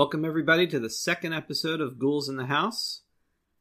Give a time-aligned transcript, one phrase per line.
[0.00, 3.02] Welcome, everybody, to the second episode of Ghouls in the House.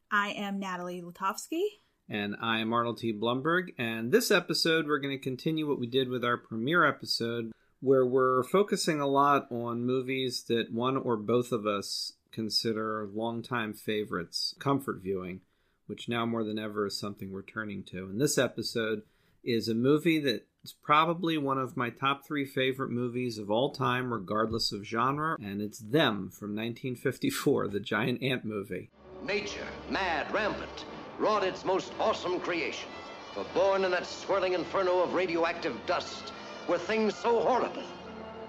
[0.10, 1.64] I am Natalie Latovsky.
[2.08, 3.12] And I am Arnold T.
[3.12, 3.74] Blumberg.
[3.78, 8.06] And this episode, we're going to continue what we did with our premiere episode, where
[8.06, 14.56] we're focusing a lot on movies that one or both of us consider longtime favorites,
[14.60, 15.42] comfort viewing,
[15.88, 18.06] which now more than ever is something we're turning to.
[18.06, 19.02] And this episode
[19.44, 23.72] is a movie that is probably one of my top three favorite movies of all
[23.72, 28.90] time, regardless of genre, and it's Them from 1954, the giant ant movie.
[29.24, 30.86] Nature, mad, rampant,
[31.18, 32.90] wrought its most awesome creation.
[33.34, 36.34] For born in that swirling inferno of radioactive dust
[36.68, 37.84] were things so horrible,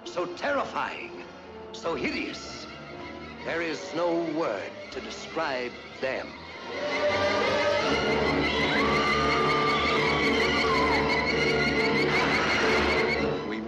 [0.04, 1.22] so terrifying,
[1.72, 2.66] so hideous.
[3.44, 6.26] There is no word to describe them.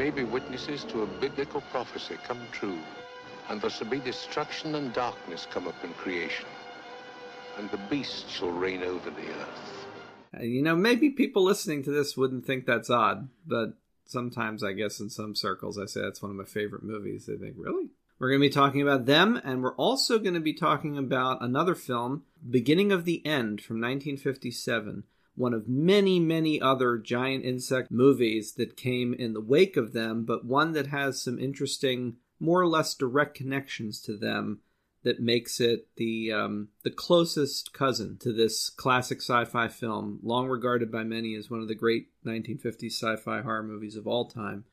[0.02, 2.80] May be witnesses to a biblical prophecy come true,
[3.48, 6.46] and there shall be destruction and darkness come up in creation,
[7.56, 9.86] and the beast shall reign over the earth.
[10.36, 14.72] Uh, You know, maybe people listening to this wouldn't think that's odd, but sometimes I
[14.72, 17.26] guess in some circles I say that's one of my favorite movies.
[17.26, 17.90] They think, really?
[18.18, 21.44] We're going to be talking about them, and we're also going to be talking about
[21.44, 27.90] another film, Beginning of the End from 1957, one of many, many other giant insect
[27.90, 32.60] movies that came in the wake of them, but one that has some interesting, more
[32.60, 34.60] or less direct connections to them
[35.04, 40.92] that makes it the um, the closest cousin to this classic sci-fi film, long regarded
[40.92, 44.64] by many as one of the great 1950s sci-fi horror movies of all time.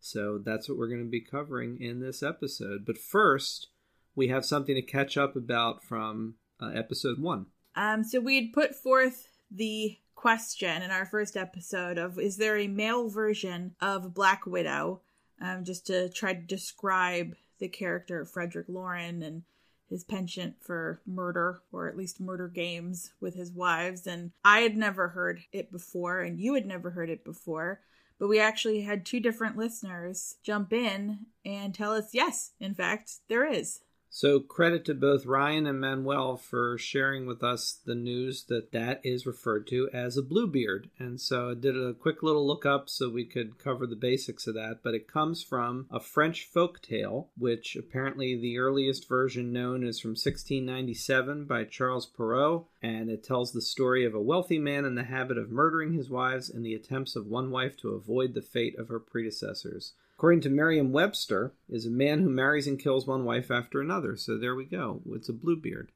[0.00, 2.84] So that's what we're going to be covering in this episode.
[2.86, 3.68] But first,
[4.14, 7.46] we have something to catch up about from uh, episode one.
[7.76, 12.58] Um, so we had put forth the question in our first episode of is there
[12.58, 15.00] a male version of Black Widow?
[15.40, 19.44] Um, just to try to describe the character of Frederick Loren and
[19.88, 24.06] his penchant for murder, or at least murder games with his wives.
[24.06, 27.80] And I had never heard it before, and you had never heard it before.
[28.18, 33.20] But we actually had two different listeners jump in and tell us, yes, in fact,
[33.28, 33.80] there is.
[34.12, 39.00] So credit to both Ryan and Manuel for sharing with us the news that that
[39.04, 40.90] is referred to as a bluebeard.
[40.98, 44.48] And so I did a quick little look up so we could cover the basics
[44.48, 44.80] of that.
[44.82, 50.00] But it comes from a French folk tale, which apparently the earliest version known is
[50.00, 52.66] from 1697 by Charles Perrault.
[52.82, 56.10] And it tells the story of a wealthy man in the habit of murdering his
[56.10, 60.42] wives in the attempts of one wife to avoid the fate of her predecessors according
[60.42, 64.18] to Merriam Webster, is a man who marries and kills one wife after another.
[64.18, 65.00] So there we go.
[65.12, 65.92] It's a Bluebeard.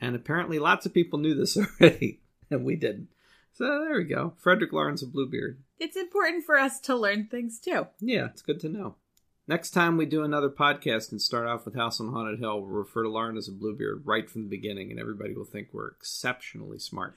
[0.00, 3.08] And apparently lots of people knew this already, and we didn't.
[3.54, 4.34] So there we go.
[4.36, 5.58] Frederick Loren of Bluebeard.
[5.80, 7.88] It's important for us to learn things too.
[7.98, 8.94] Yeah, it's good to know.
[9.48, 12.70] Next time we do another podcast and start off with House on Haunted Hill, we'll
[12.70, 15.90] refer to Loren as a Bluebeard right from the beginning, and everybody will think we're
[15.90, 17.16] exceptionally smart.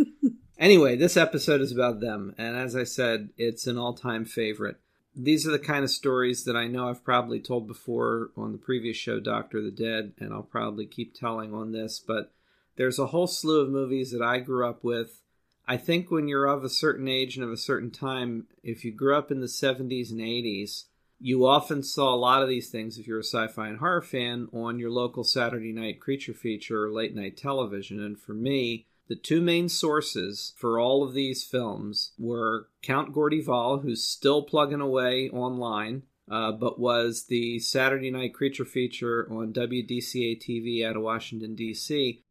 [0.58, 4.80] anyway, this episode is about them, and as I said, it's an all time favorite
[5.16, 8.58] these are the kind of stories that I know I've probably told before on the
[8.58, 12.32] previous show, Doctor the Dead, and I'll probably keep telling on this, but
[12.76, 15.20] there's a whole slew of movies that I grew up with.
[15.66, 18.92] I think when you're of a certain age and of a certain time, if you
[18.92, 20.84] grew up in the 70s and 80s,
[21.20, 24.02] you often saw a lot of these things, if you're a sci fi and horror
[24.02, 28.00] fan, on your local Saturday night creature feature or late night television.
[28.00, 33.30] And for me, the two main sources for all of these films were Count Gore
[33.30, 39.28] de Vol, who's still plugging away online, uh, but was the Saturday night creature feature
[39.30, 42.24] on WDCA TV out of Washington, D.C.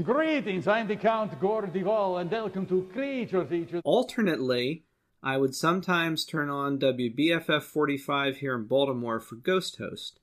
[0.00, 0.66] greetings.
[0.66, 3.82] I'm the Count Gore Gordival, and welcome to Creature Features.
[3.84, 4.84] Alternately,
[5.22, 10.18] I would sometimes turn on WBFF 45 here in Baltimore for Ghost Host,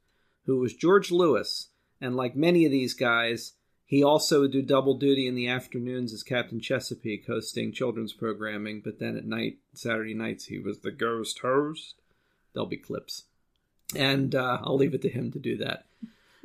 [0.48, 1.69] who was George Lewis,
[2.01, 3.54] and like many of these guys,
[3.86, 8.81] he also would do double duty in the afternoons as Captain Chesapeake, hosting children's programming,
[8.83, 12.01] but then at night, Saturday nights, he was the ghost host.
[12.54, 13.25] There'll be clips.
[13.95, 15.86] And uh, I'll leave it to him to do that.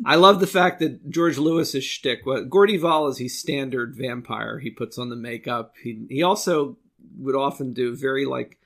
[0.05, 3.95] I love the fact that George Lewis's shtick was Gore de Vol is his standard
[3.95, 4.59] vampire.
[4.59, 5.75] He puts on the makeup.
[5.83, 6.77] He he also
[7.19, 8.59] would often do very like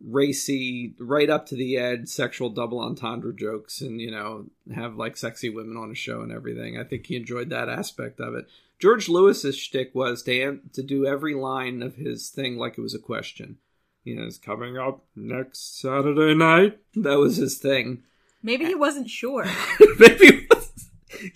[0.00, 5.16] racy, right up to the edge sexual double entendre jokes, and you know have like
[5.16, 6.78] sexy women on a show and everything.
[6.78, 8.46] I think he enjoyed that aspect of it.
[8.78, 12.94] George Lewis's shtick was to to do every line of his thing like it was
[12.94, 13.58] a question.
[14.04, 16.78] You know, it's coming up next Saturday night.
[16.94, 18.04] That was his thing.
[18.40, 19.44] Maybe he wasn't sure.
[19.98, 20.45] Maybe,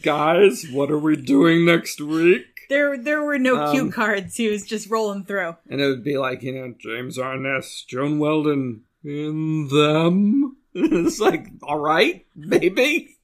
[0.03, 2.47] guys, what are we doing next week?
[2.69, 4.37] There, there were no Um, cue cards.
[4.37, 5.56] He was just rolling through.
[5.69, 10.56] And it would be like, you know, James Arness, Joan Weldon, in them.
[10.75, 13.17] it's like, all right, maybe.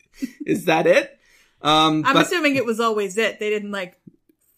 [0.44, 1.18] Is that it?
[1.62, 3.38] Um, I'm but assuming it was always it.
[3.38, 3.98] They didn't like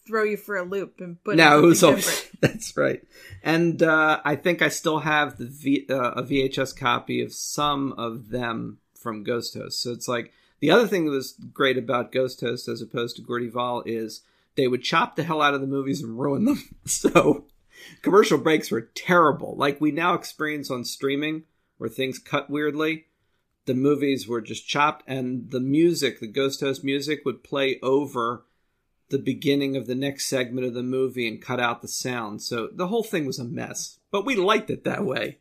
[0.07, 2.41] throw you for a loop and put no, it was always, different.
[2.41, 3.01] that's right.
[3.43, 7.93] And uh, I think I still have the v, uh, a VHS copy of some
[7.93, 9.81] of them from Ghost Host.
[9.81, 13.21] So it's like the other thing that was great about Ghost Host as opposed to
[13.21, 14.21] Gore de Vol is
[14.55, 16.69] they would chop the hell out of the movies and ruin them.
[16.85, 17.45] So
[18.01, 19.55] commercial breaks were terrible.
[19.55, 21.43] Like we now experience on streaming
[21.77, 23.05] where things cut weirdly.
[23.65, 28.43] The movies were just chopped, and the music, the Ghost Host music, would play over
[29.09, 32.41] the beginning of the next segment of the movie and cut out the sound.
[32.41, 33.99] So the whole thing was a mess.
[34.11, 35.37] But we liked it that way.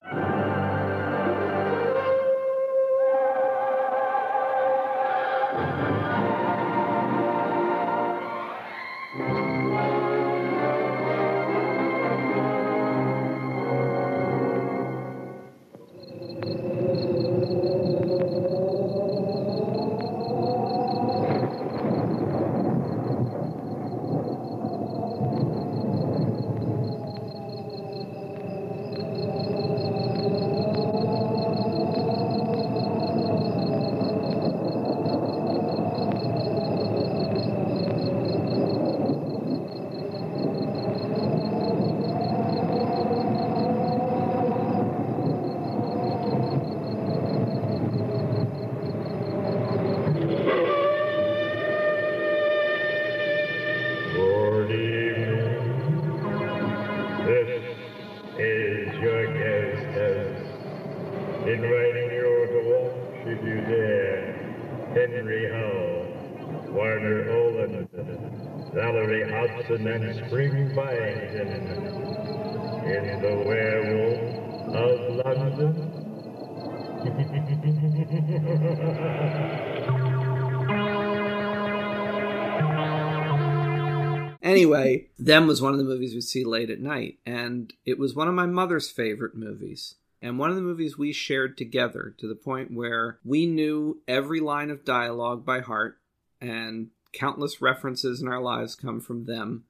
[85.28, 88.28] Them was one of the movies we'd see late at night, and it was one
[88.28, 89.96] of my mother's favorite movies.
[90.22, 94.40] And one of the movies we shared together to the point where we knew every
[94.40, 95.98] line of dialogue by heart,
[96.40, 99.64] and countless references in our lives come from them,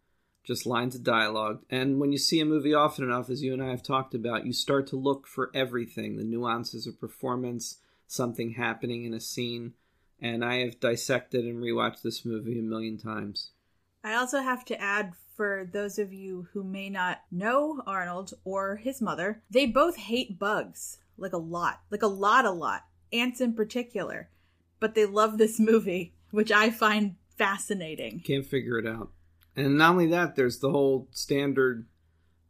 [0.45, 1.65] just lines of dialogue.
[1.69, 4.47] And when you see a movie often enough, as you and I have talked about,
[4.47, 9.73] you start to look for everything the nuances of performance, something happening in a scene.
[10.23, 13.51] And I have dissected and rewatched this movie a million times.
[14.05, 18.75] I also have to add for those of you who may not know Arnold or
[18.75, 23.41] his mother, they both hate bugs like a lot, like a lot, a lot, ants
[23.41, 24.31] in particular.
[24.81, 28.19] But they love this movie, which I find fascinating.
[28.27, 29.13] Can't figure it out.
[29.55, 31.87] And not only that, there's the whole standard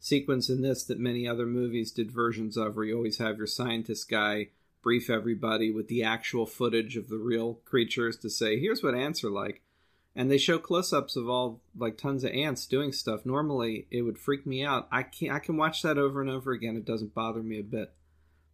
[0.01, 3.47] sequence in this that many other movies did versions of, where you always have your
[3.47, 4.49] scientist guy
[4.83, 9.23] brief everybody with the actual footage of the real creatures to say, here's what ants
[9.23, 9.61] are like.
[10.19, 13.25] And they show close-ups of all like tons of ants doing stuff.
[13.25, 14.89] Normally, it would freak me out.
[14.91, 16.77] I can I can watch that over and over again.
[16.77, 17.93] It doesn't bother me a bit.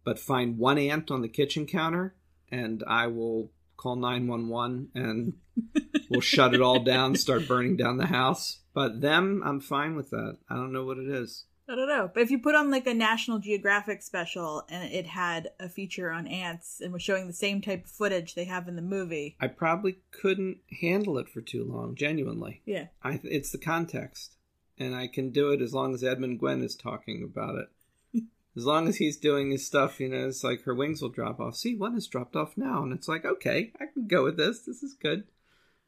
[0.03, 2.13] But find one ant on the kitchen counter,
[2.51, 5.33] and I will call nine one one and
[6.09, 8.59] we'll shut it all down, start burning down the house.
[8.75, 10.37] But them, I'm fine with that.
[10.47, 11.45] I don't know what it is.
[11.67, 12.11] I don't know.
[12.13, 16.11] But if you put on like a National Geographic special and it had a feature
[16.11, 19.35] on ants and was showing the same type of footage they have in the movie.
[19.39, 22.61] I probably couldn't handle it for too long, genuinely.
[22.65, 22.87] Yeah.
[23.03, 24.35] I it's the context,
[24.77, 28.23] and I can do it as long as Edmund Gwenn is talking about it.
[28.55, 31.39] as long as he's doing his stuff, you know, it's like her wings will drop
[31.39, 31.55] off.
[31.55, 34.61] See, one has dropped off now, and it's like, okay, I can go with this.
[34.61, 35.23] This is good.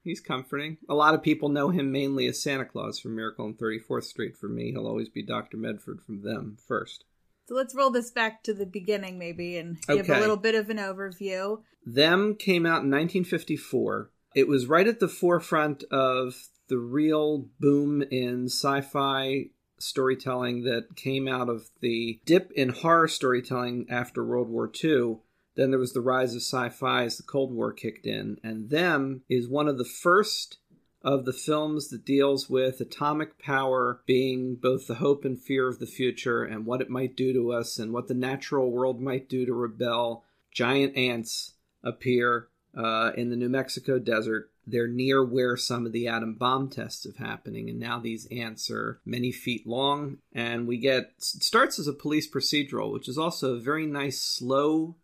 [0.03, 0.77] He's comforting.
[0.87, 4.37] A lot of people know him mainly as Santa Claus from Miracle on 34th Street.
[4.37, 5.57] For me, he'll always be Dr.
[5.57, 7.03] Medford from them first.
[7.47, 10.69] So let's roll this back to the beginning maybe and give a little bit of
[10.69, 11.61] an overview.
[11.85, 14.11] Them came out in 1954.
[14.35, 16.35] It was right at the forefront of
[16.67, 19.45] the real boom in sci fi
[19.79, 25.17] storytelling that came out of the dip in horror storytelling after World War II
[25.57, 29.23] Then there was the rise of sci-fi as the Cold War kicked in, and them
[29.27, 30.59] is one of the first
[31.01, 35.79] of the films that deals with atomic power being both the hope and fear of
[35.79, 39.27] the future and what it might do to us and what the natural world might
[39.27, 40.23] do to rebel.
[40.51, 44.51] Giant ants appear uh, in the New Mexico desert.
[44.65, 48.69] They're near where some of the atom bomb tests have happening, and now these ants
[48.69, 50.17] are many feet long.
[50.33, 54.21] And we get it starts as a police procedural, which is also a very nice
[54.21, 54.97] slow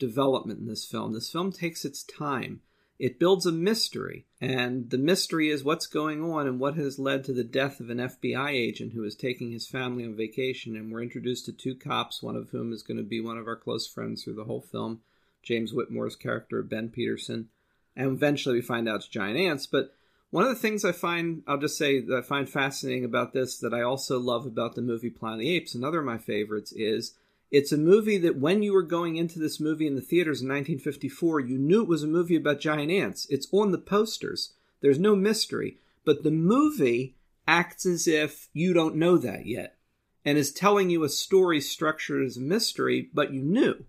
[0.00, 1.12] development in this film.
[1.12, 2.62] This film takes its time.
[2.98, 7.24] It builds a mystery, and the mystery is what's going on and what has led
[7.24, 10.76] to the death of an FBI agent who is taking his family on vacation.
[10.76, 13.46] And we're introduced to two cops, one of whom is going to be one of
[13.46, 15.00] our close friends through the whole film,
[15.42, 17.48] James Whitmore's character, Ben Peterson.
[17.96, 19.66] And eventually we find out it's giant ants.
[19.66, 19.94] But
[20.30, 23.58] one of the things I find, I'll just say, that I find fascinating about this,
[23.60, 26.72] that I also love about the movie Planet of the Apes, another of my favorites,
[26.72, 27.14] is
[27.50, 30.48] it's a movie that when you were going into this movie in the theaters in
[30.48, 33.26] 1954, you knew it was a movie about giant ants.
[33.28, 34.52] It's on the posters.
[34.80, 35.78] There's no mystery.
[36.04, 37.16] But the movie
[37.48, 39.76] acts as if you don't know that yet
[40.24, 43.84] and is telling you a story structured as a mystery, but you knew.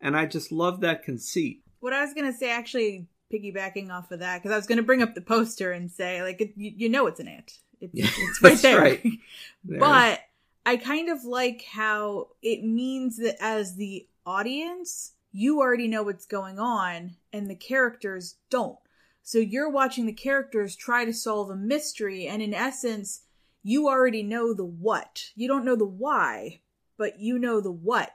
[0.00, 1.62] And I just love that conceit.
[1.80, 4.76] What I was going to say, actually, piggybacking off of that, because I was going
[4.76, 7.58] to bring up the poster and say, like, it, you, you know it's an ant.
[7.80, 8.80] It's, Yeah, it's right that's there.
[8.80, 9.02] right.
[9.64, 9.80] There.
[9.80, 10.20] But
[10.64, 16.26] I kind of like how it means that as the audience, you already know what's
[16.26, 18.78] going on and the characters don't.
[19.22, 23.22] So you're watching the characters try to solve a mystery, and in essence,
[23.62, 25.30] you already know the what.
[25.36, 26.60] You don't know the why,
[26.96, 28.10] but you know the what.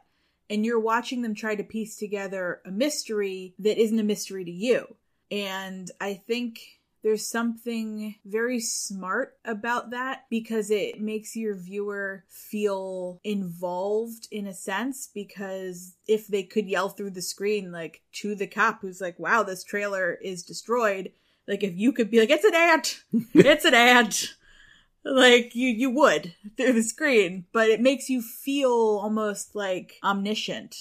[0.49, 4.51] And you're watching them try to piece together a mystery that isn't a mystery to
[4.51, 4.95] you.
[5.31, 13.19] And I think there's something very smart about that because it makes your viewer feel
[13.23, 18.47] involved in a sense because if they could yell through the screen like to the
[18.47, 21.11] cop who's like wow this trailer is destroyed
[21.47, 23.03] like if you could be like it's an ant!
[23.33, 24.35] It's an ant!
[25.03, 30.75] Like you you would through the screen but it makes you feel almost like omniscient.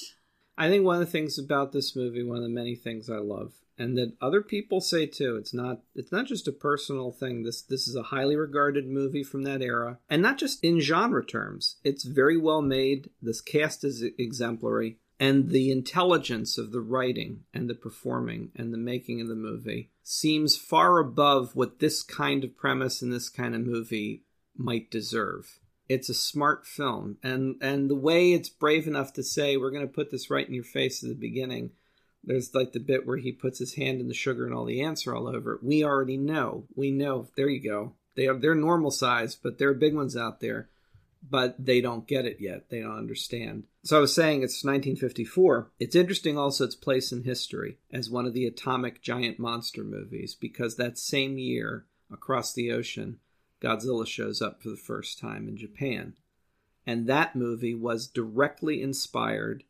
[0.59, 3.19] I think one of the things about this movie, one of the many things I
[3.19, 7.43] love, and that other people say too, it's not it's not just a personal thing.
[7.43, 11.25] This this is a highly regarded movie from that era, and not just in genre
[11.25, 11.77] terms.
[11.85, 13.11] It's very well made.
[13.21, 18.79] This cast is exemplary, and the intelligence of the writing and the performing and the
[18.79, 23.55] making of the movie seems far above what this kind of premise and this kind
[23.55, 24.25] of movie
[24.57, 29.57] might deserve it's a smart film and and the way it's brave enough to say
[29.57, 31.71] we're going to put this right in your face at the beginning
[32.27, 34.83] there's like the bit where he puts his hand in the sugar and all the
[34.83, 35.63] ants are all over it.
[35.63, 36.65] We already know.
[36.75, 37.29] We know.
[37.37, 37.93] There you go.
[38.17, 40.69] They are they're normal size but there are big ones out there
[41.29, 42.69] but they don't get it yet.
[42.69, 43.65] They don't understand.
[43.85, 48.27] So i was saying it's 1954 it's interesting also its place in history as one
[48.27, 53.19] of the atomic giant monster movies because that same year across the ocean
[53.61, 56.15] Godzilla shows up for the first time in Japan.
[56.87, 59.65] And that movie was directly inspired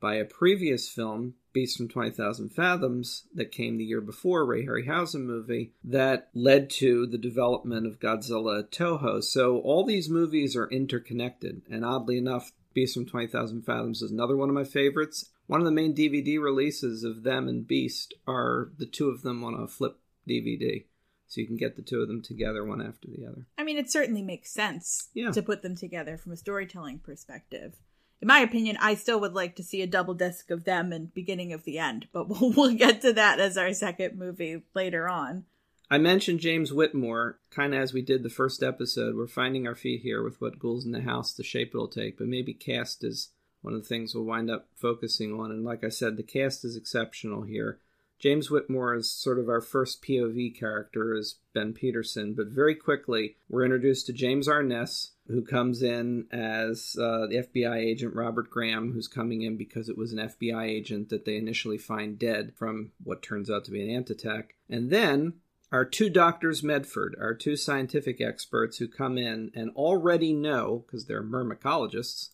[0.00, 5.22] by a previous film, Beast from 20,000 Fathoms, that came the year before, Ray Harryhausen
[5.24, 9.22] movie, that led to the development of Godzilla Toho.
[9.24, 11.62] So all these movies are interconnected.
[11.70, 15.30] And oddly enough, Beast from 20,000 Fathoms is another one of my favorites.
[15.46, 19.44] One of the main DVD releases of them and Beast are the two of them
[19.44, 20.84] on a flip DVD
[21.26, 23.46] so you can get the two of them together one after the other.
[23.58, 25.30] I mean, it certainly makes sense Yeah.
[25.32, 27.76] to put them together from a storytelling perspective.
[28.20, 31.12] In my opinion, I still would like to see a double disc of them and
[31.12, 35.08] beginning of the end, but we'll, we'll get to that as our second movie later
[35.08, 35.44] on.
[35.90, 39.14] I mentioned James Whitmore, kind of as we did the first episode.
[39.14, 42.16] We're finding our feet here with what Ghouls in the House, the shape it'll take,
[42.16, 43.28] but maybe cast is
[43.60, 45.50] one of the things we'll wind up focusing on.
[45.50, 47.78] And like I said, the cast is exceptional here.
[48.18, 53.36] James Whitmore is sort of our first POV character as Ben Peterson, but very quickly
[53.48, 58.92] we're introduced to James Arness, who comes in as uh, the FBI agent Robert Graham,
[58.92, 62.92] who's coming in because it was an FBI agent that they initially find dead from
[63.02, 64.54] what turns out to be an ant attack.
[64.68, 65.34] And then
[65.72, 71.06] our two doctors Medford, our two scientific experts who come in and already know, because
[71.06, 72.30] they're myrmecologists,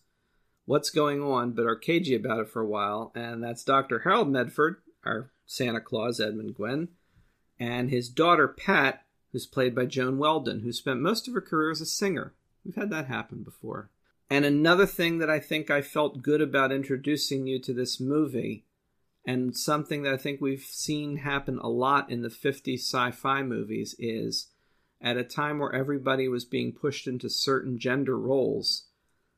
[0.65, 3.11] what's going on, but are cagey about it for a while.
[3.15, 3.99] And that's Dr.
[3.99, 6.89] Harold Medford, our Santa Claus, Edmund Gwenn,
[7.57, 11.71] and his daughter Pat, who's played by Joan Weldon, who spent most of her career
[11.71, 12.33] as a singer.
[12.63, 13.89] We've had that happen before.
[14.29, 18.65] And another thing that I think I felt good about introducing you to this movie,
[19.25, 23.43] and something that I think we've seen happen a lot in the 50s sci fi
[23.43, 24.47] movies, is
[25.01, 28.85] at a time where everybody was being pushed into certain gender roles,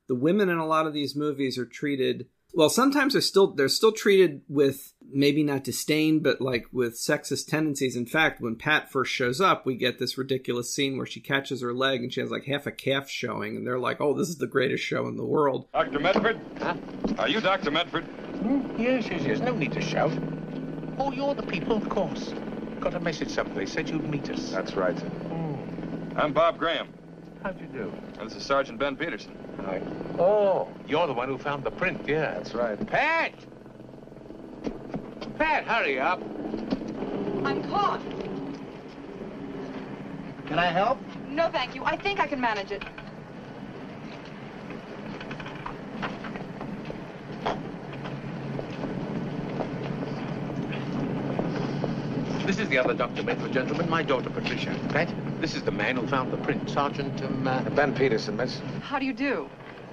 [0.06, 3.68] the women in a lot of these movies are treated Well, sometimes they're still they're
[3.68, 7.96] still treated with maybe not disdain, but like with sexist tendencies.
[7.96, 11.62] In fact, when Pat first shows up, we get this ridiculous scene where she catches
[11.62, 14.28] her leg and she has like half a calf showing, and they're like, "Oh, this
[14.28, 15.98] is the greatest show in the world." Dr.
[15.98, 16.40] Medford?
[16.58, 16.76] Huh?
[17.18, 17.72] Are you Dr.
[17.72, 18.04] Medford?
[18.04, 18.60] Hmm?
[18.80, 19.40] Yes, yes, yes.
[19.40, 20.12] No need to shout.
[20.98, 22.32] Oh, you're the people, of course.
[22.80, 23.72] Got a message someplace.
[23.72, 24.50] Said you'd meet us.
[24.50, 24.96] That's right.
[24.96, 26.16] Hmm.
[26.16, 26.86] I'm Bob Graham.
[27.44, 27.92] How'd you do?
[28.18, 29.36] And this is Sergeant Ben Peterson.
[29.66, 29.82] Hi.
[30.18, 32.32] Oh, you're the one who found the print, yeah.
[32.32, 32.86] That's right.
[32.86, 33.32] Pat!
[35.36, 36.22] Pat, hurry up.
[37.44, 38.00] I'm caught.
[40.46, 40.98] Can I help?
[41.28, 41.84] No, thank you.
[41.84, 42.82] I think I can manage it.
[52.64, 53.22] Is the other Dr.
[53.22, 54.74] Medford gentleman, my daughter Patricia.
[54.88, 58.58] Pat, this is the man who found the print, Sergeant, um, uh, Ben Peterson, miss.
[58.80, 59.50] How do you do?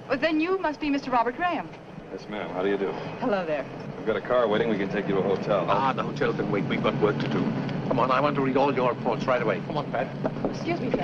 [0.08, 1.12] Well, then you must be Mr.
[1.12, 1.68] Robert Graham.
[2.10, 2.48] Yes, ma'am.
[2.50, 2.90] How do you do?
[3.20, 3.66] Hello there.
[3.98, 4.70] We've got a car waiting.
[4.70, 5.66] We can take you to a hotel.
[5.68, 6.64] Ah, the hotel can wait.
[6.64, 7.40] We've got work to do.
[7.88, 9.60] Come on, I want to read all your reports right away.
[9.66, 10.08] Come on, Pat.
[10.50, 10.96] Excuse me, sir.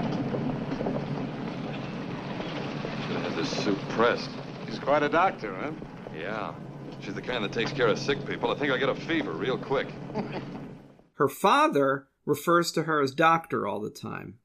[3.02, 4.30] Should have had this suit pressed.
[4.66, 5.72] He's quite a doctor, huh?
[6.18, 6.54] Yeah.
[7.02, 8.50] She's the kind that takes care of sick people.
[8.50, 9.88] I think I'll get a fever real quick.
[11.18, 14.38] Her father refers to her as doctor all the time.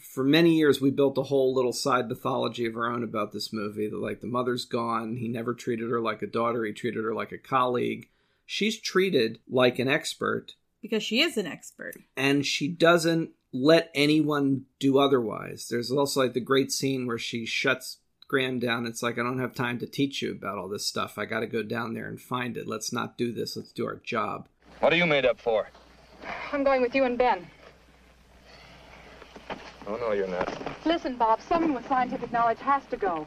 [0.00, 3.52] For many years, we built a whole little side mythology of our own about this
[3.52, 3.88] movie.
[3.88, 7.12] That like the mother's gone, he never treated her like a daughter; he treated her
[7.12, 8.08] like a colleague.
[8.46, 11.94] She's treated like an expert, Because she is an expert.
[12.16, 15.66] and she doesn't let anyone do otherwise.
[15.68, 18.86] There's also like the great scene where she shuts Graham down.
[18.86, 21.18] It's like I don't have time to teach you about all this stuff.
[21.18, 22.68] I got to go down there and find it.
[22.68, 23.56] Let's not do this.
[23.56, 24.46] Let's do our job.
[24.78, 25.68] What are you made up for?
[26.52, 27.46] I'm going with you and Ben.
[29.86, 30.50] Oh, no, you're not.
[30.84, 33.26] Listen, Bob, someone with scientific knowledge has to go.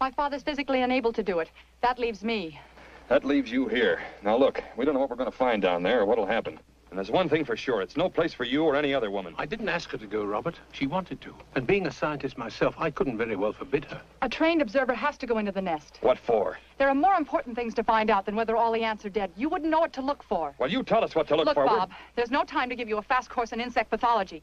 [0.00, 1.50] My father's physically unable to do it.
[1.80, 2.60] That leaves me.
[3.08, 4.00] That leaves you here.
[4.22, 6.58] Now, look, we don't know what we're going to find down there or what'll happen.
[6.94, 7.82] And there's one thing for sure.
[7.82, 9.34] It's no place for you or any other woman.
[9.36, 10.54] I didn't ask her to go, Robert.
[10.70, 11.34] She wanted to.
[11.56, 14.00] And being a scientist myself, I couldn't very well forbid her.
[14.22, 15.98] A trained observer has to go into the nest.
[16.02, 16.56] What for?
[16.78, 19.32] There are more important things to find out than whether all the ants are dead.
[19.36, 20.54] You wouldn't know what to look for.
[20.60, 21.64] Well, you tell us what to look, Look, for.
[21.64, 24.40] We're- Bob, there's no time to give you a fast course in insect pathology.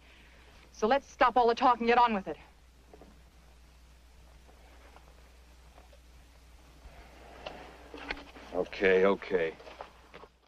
[0.74, 2.36] So let's stop all the talk and get on with it.
[8.54, 9.54] Okay, okay.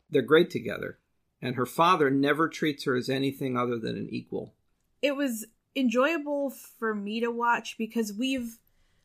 [0.09, 0.97] They're great together,
[1.43, 4.53] and her father never treats her as anything other than an equal.
[5.01, 8.59] It was enjoyable for me to watch because we've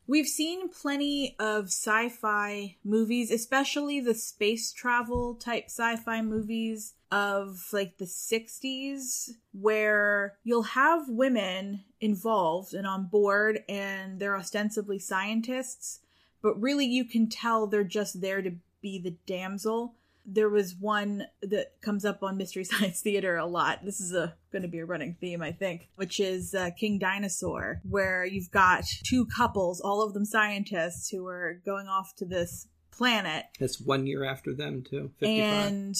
[0.07, 7.97] we've seen plenty of sci-fi movies, especially the space travel type sci-fi movies of like
[7.97, 15.99] the 60s where you'll have women involved and on board and they're ostensibly scientists,
[16.41, 19.95] but really you can tell they're just there to be the damsel.
[20.31, 23.83] There was one that comes up on Mystery Science Theater a lot.
[23.83, 26.99] This is a going to be a running theme, I think, which is uh, King
[26.99, 32.25] Dinosaur, where you've got two couples, all of them scientists, who are going off to
[32.25, 35.11] this planet It's one year after them too.
[35.19, 35.67] Fifty-five.
[35.67, 35.95] and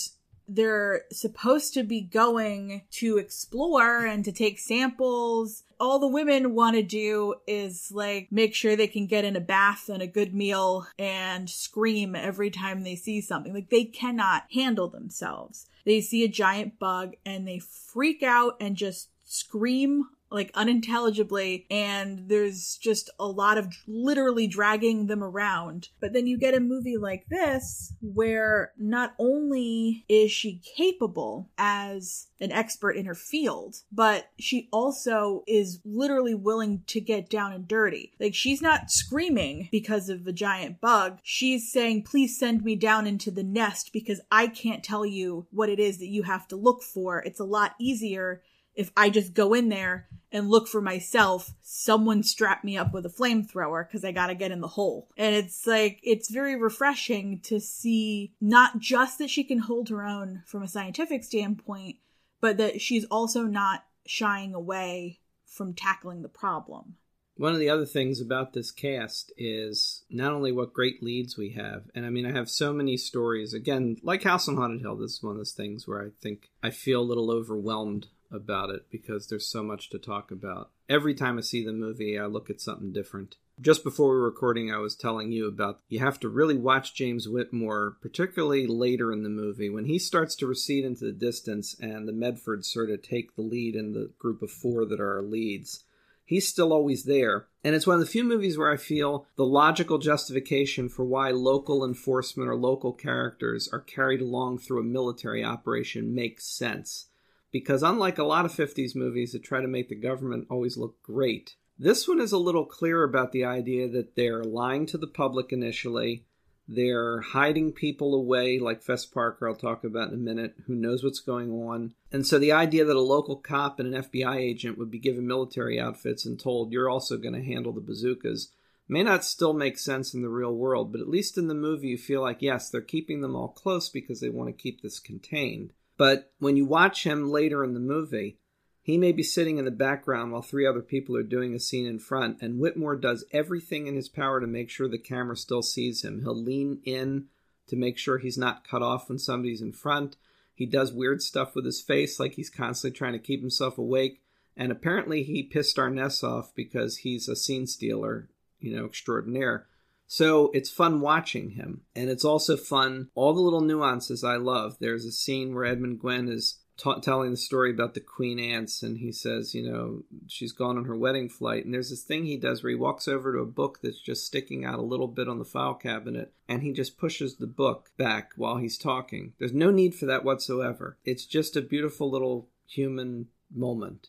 [0.49, 5.63] they're supposed to be going to explore and to take samples.
[5.79, 9.41] All the women want to do is like make sure they can get in a
[9.41, 13.53] bath and a good meal and scream every time they see something.
[13.53, 15.67] Like they cannot handle themselves.
[15.85, 22.27] They see a giant bug and they freak out and just scream like unintelligibly and
[22.27, 25.89] there's just a lot of literally dragging them around.
[25.99, 32.27] But then you get a movie like this where not only is she capable as
[32.39, 37.67] an expert in her field but she also is literally willing to get down and
[37.67, 38.13] dirty.
[38.19, 41.19] Like she's not screaming because of a giant bug.
[41.23, 45.69] She's saying please send me down into the nest because i can't tell you what
[45.69, 47.19] it is that you have to look for.
[47.19, 48.41] It's a lot easier
[48.79, 53.05] if I just go in there and look for myself, someone strap me up with
[53.05, 55.09] a flamethrower because I gotta get in the hole.
[55.17, 60.05] And it's like, it's very refreshing to see not just that she can hold her
[60.05, 61.97] own from a scientific standpoint,
[62.39, 66.95] but that she's also not shying away from tackling the problem.
[67.35, 71.49] One of the other things about this cast is not only what great leads we
[71.51, 73.53] have, and I mean, I have so many stories.
[73.53, 76.49] Again, like House on Haunted Hill, this is one of those things where I think
[76.63, 80.71] I feel a little overwhelmed about it because there's so much to talk about.
[80.87, 83.37] Every time I see the movie, I look at something different.
[83.61, 86.95] Just before we were recording, I was telling you about you have to really watch
[86.95, 91.75] James Whitmore, particularly later in the movie, when he starts to recede into the distance
[91.79, 95.17] and the Medfords sort of take the lead in the group of four that are
[95.17, 95.83] our leads
[96.29, 97.47] he's still always there.
[97.63, 101.31] And it's one of the few movies where I feel the logical justification for why
[101.31, 107.07] local enforcement or local characters are carried along through a military operation makes sense.
[107.51, 111.01] Because unlike a lot of 50s movies that try to make the government always look
[111.01, 115.07] great, this one is a little clearer about the idea that they're lying to the
[115.07, 116.25] public initially.
[116.67, 121.03] They're hiding people away, like Fess Parker, I'll talk about in a minute, who knows
[121.03, 121.95] what's going on.
[122.11, 125.25] And so the idea that a local cop and an FBI agent would be given
[125.25, 128.51] military outfits and told, you're also going to handle the bazookas,
[128.87, 131.87] may not still make sense in the real world, but at least in the movie,
[131.87, 134.99] you feel like, yes, they're keeping them all close because they want to keep this
[134.99, 135.73] contained.
[135.99, 138.39] But when you watch him later in the movie,
[138.81, 141.85] he may be sitting in the background while three other people are doing a scene
[141.85, 145.61] in front, and Whitmore does everything in his power to make sure the camera still
[145.61, 146.21] sees him.
[146.21, 147.25] He'll lean in
[147.67, 150.15] to make sure he's not cut off when somebody's in front.
[150.55, 154.21] He does weird stuff with his face, like he's constantly trying to keep himself awake.
[154.55, 158.29] And apparently, he pissed Arness off because he's a scene stealer,
[158.61, 159.67] you know, extraordinaire.
[160.11, 161.81] So it's fun watching him.
[161.95, 164.77] And it's also fun, all the little nuances I love.
[164.79, 166.57] There's a scene where Edmund Gwenn is
[167.03, 170.85] telling the story about the queen ants and he says you know she's gone on
[170.85, 171.63] her wedding flight.
[171.63, 174.25] And there's this thing he does where he walks over to a book that's just
[174.25, 177.91] sticking out a little bit on the file cabinet and he just pushes the book
[177.95, 179.33] back while he's talking.
[179.37, 180.97] There's no need for that whatsoever.
[181.05, 184.07] It's just a beautiful little human moment.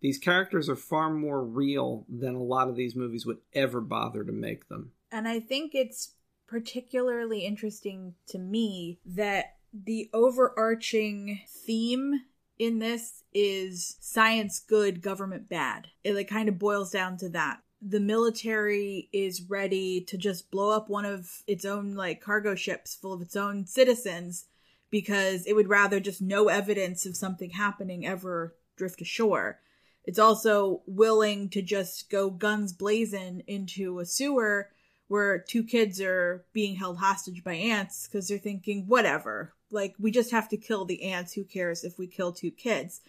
[0.00, 4.24] These characters are far more real than a lot of these movies would ever bother
[4.24, 6.14] to make them and i think it's
[6.48, 12.20] particularly interesting to me that the overarching theme
[12.58, 15.88] in this is science good, government bad.
[16.04, 17.60] It like kind of boils down to that.
[17.80, 22.94] The military is ready to just blow up one of its own like cargo ships
[22.94, 24.46] full of its own citizens
[24.90, 29.58] because it would rather just no evidence of something happening ever drift ashore.
[30.04, 34.68] It's also willing to just go guns blazing into a sewer
[35.08, 40.10] where two kids are being held hostage by ants because they're thinking, whatever, like we
[40.10, 43.00] just have to kill the ants who cares if we kill two kids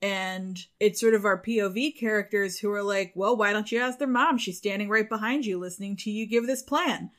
[0.00, 3.98] and it's sort of our POV characters who are like, well, why don't you ask
[3.98, 4.38] their mom?
[4.38, 7.10] She's standing right behind you listening to you give this plan.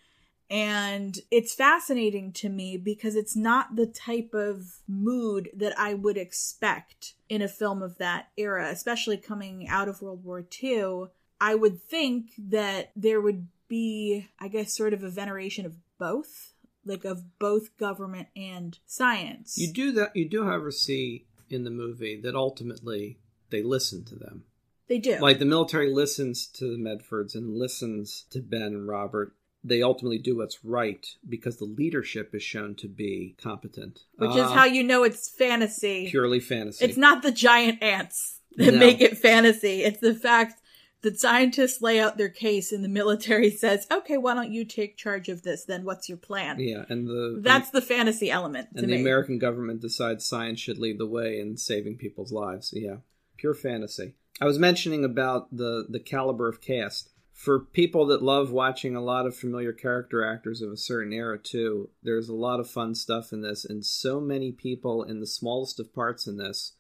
[0.49, 6.17] And it's fascinating to me because it's not the type of mood that I would
[6.17, 11.07] expect in a film of that era, especially coming out of World War II.
[11.39, 16.53] I would think that there would be, I guess, sort of a veneration of both
[16.85, 19.57] like of both government and science.
[19.57, 20.15] You do that.
[20.15, 24.43] You do, however, see in the movie that ultimately they listen to them.
[24.87, 25.19] They do.
[25.19, 29.35] Like the military listens to the Medfords and listens to Ben and Robert.
[29.63, 33.99] They ultimately do what's right because the leadership is shown to be competent.
[34.17, 36.09] Which uh, is how you know it's fantasy.
[36.09, 36.85] Purely fantasy.
[36.85, 38.79] It's not the giant ants that no.
[38.79, 39.83] make it fantasy.
[39.83, 40.61] It's the fact
[41.01, 44.97] the scientists lay out their case and the military says, "Okay, why don't you take
[44.97, 45.65] charge of this?
[45.65, 48.69] Then what's your plan?" Yeah, and the that's the fantasy element.
[48.75, 49.01] and the me.
[49.01, 52.71] American government decides science should lead the way in saving people's lives.
[52.73, 52.97] Yeah,
[53.37, 54.15] pure fantasy.
[54.41, 57.09] I was mentioning about the the caliber of cast.
[57.33, 61.39] For people that love watching a lot of familiar character actors of a certain era
[61.39, 65.25] too, there's a lot of fun stuff in this, and so many people in the
[65.25, 66.73] smallest of parts in this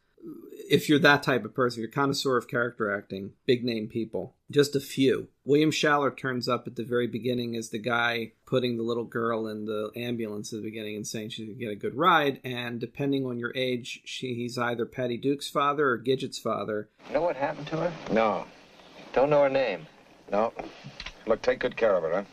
[0.69, 4.75] if you're that type of person, you're connoisseur of character acting, big name people, just
[4.75, 5.27] a few.
[5.43, 9.47] William Schallert turns up at the very beginning as the guy putting the little girl
[9.47, 12.39] in the ambulance at the beginning and saying she can get a good ride.
[12.43, 16.89] And depending on your age, she, he's either Patty Duke's father or Gidget's father.
[17.07, 17.93] You know what happened to her?
[18.11, 18.45] No.
[19.13, 19.87] Don't know her name?
[20.31, 20.53] No.
[21.25, 22.23] Look, take good care of her, huh?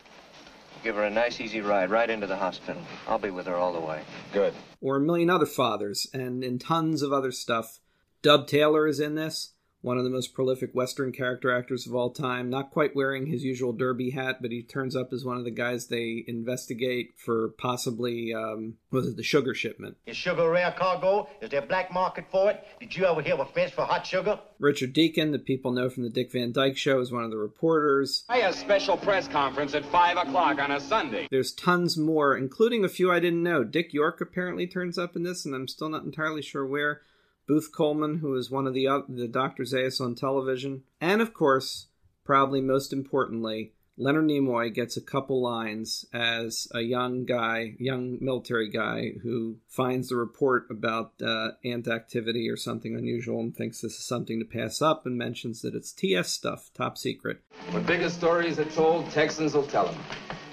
[0.86, 2.80] Give her a nice, easy ride right into the hospital.
[3.08, 4.02] I'll be with her all the way.
[4.32, 4.54] Good.
[4.80, 7.80] Or a million other fathers, and in tons of other stuff
[8.22, 9.54] Dub Taylor is in this,
[9.86, 12.50] one of the most prolific Western character actors of all time.
[12.50, 15.52] Not quite wearing his usual derby hat, but he turns up as one of the
[15.52, 19.96] guys they investigate for possibly, um, was it the sugar shipment?
[20.04, 21.28] Is sugar a rare cargo?
[21.40, 22.64] Is there a black market for it?
[22.80, 24.40] Did you ever hear of a fence for hot sugar?
[24.58, 27.36] Richard Deacon, that people know from the Dick Van Dyke Show, is one of the
[27.36, 28.24] reporters.
[28.28, 31.28] I have a special press conference at 5 o'clock on a Sunday.
[31.30, 33.62] There's tons more, including a few I didn't know.
[33.62, 37.02] Dick York apparently turns up in this, and I'm still not entirely sure where.
[37.46, 39.62] Booth Colman, who is one of the uh, the Dr.
[39.64, 41.86] Zaius on television, and of course,
[42.24, 48.68] probably most importantly, Leonard Nimoy gets a couple lines as a young guy, young military
[48.68, 53.96] guy, who finds the report about uh, ant activity or something unusual and thinks this
[53.96, 57.40] is something to pass up and mentions that it's TS stuff, top secret.
[57.70, 59.98] When bigger stories are told, Texans will tell them.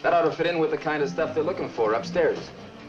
[0.04, 2.40] That ought to fit in with the kind of stuff they're looking for upstairs.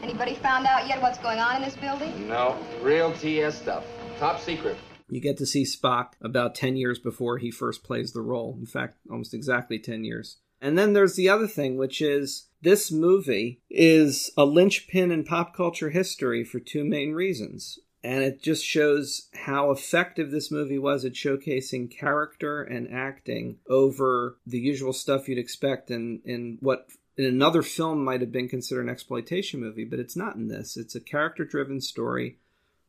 [0.01, 2.29] Anybody found out yet what's going on in this building?
[2.29, 3.83] No, real TS stuff.
[4.19, 4.77] Top secret.
[5.09, 8.55] You get to see Spock about 10 years before he first plays the role.
[8.57, 10.37] In fact, almost exactly 10 years.
[10.61, 15.55] And then there's the other thing, which is this movie is a linchpin in pop
[15.55, 17.77] culture history for two main reasons.
[18.03, 24.37] And it just shows how effective this movie was at showcasing character and acting over
[24.45, 28.83] the usual stuff you'd expect in, in what in another film might have been considered
[28.83, 30.77] an exploitation movie, but it's not in this.
[30.77, 32.37] It's a character driven story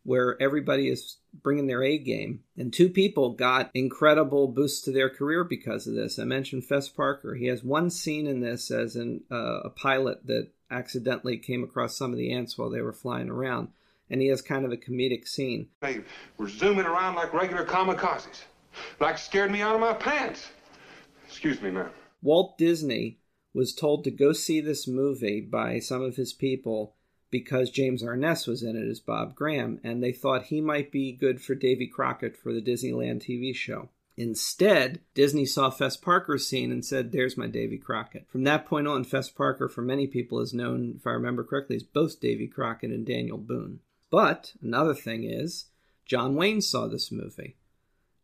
[0.06, 2.40] where everybody is bringing their A game.
[2.56, 6.18] And two people got incredible boosts to their career because of this.
[6.18, 7.34] I mentioned Fess Parker.
[7.34, 11.96] He has one scene in this as an, uh, a pilot that accidentally came across
[11.96, 13.68] some of the ants while they were flying around.
[14.08, 15.68] And he has kind of a comedic scene.
[15.80, 16.02] They
[16.38, 18.44] were zooming around like regular kamikazes.
[19.00, 20.46] Like scared me out of my pants.
[21.26, 21.90] Excuse me, ma'am.
[22.22, 23.18] Walt Disney
[23.52, 26.95] was told to go see this movie by some of his people
[27.38, 31.12] because James Arness was in it as Bob Graham, and they thought he might be
[31.12, 33.90] good for Davy Crockett for the Disneyland TV show.
[34.16, 38.26] Instead, Disney saw Fess Parker's scene and said, There's my Davy Crockett.
[38.30, 41.76] From that point on, Fess Parker, for many people, is known, if I remember correctly,
[41.76, 43.80] as both Davy Crockett and Daniel Boone.
[44.10, 45.66] But another thing is,
[46.06, 47.56] John Wayne saw this movie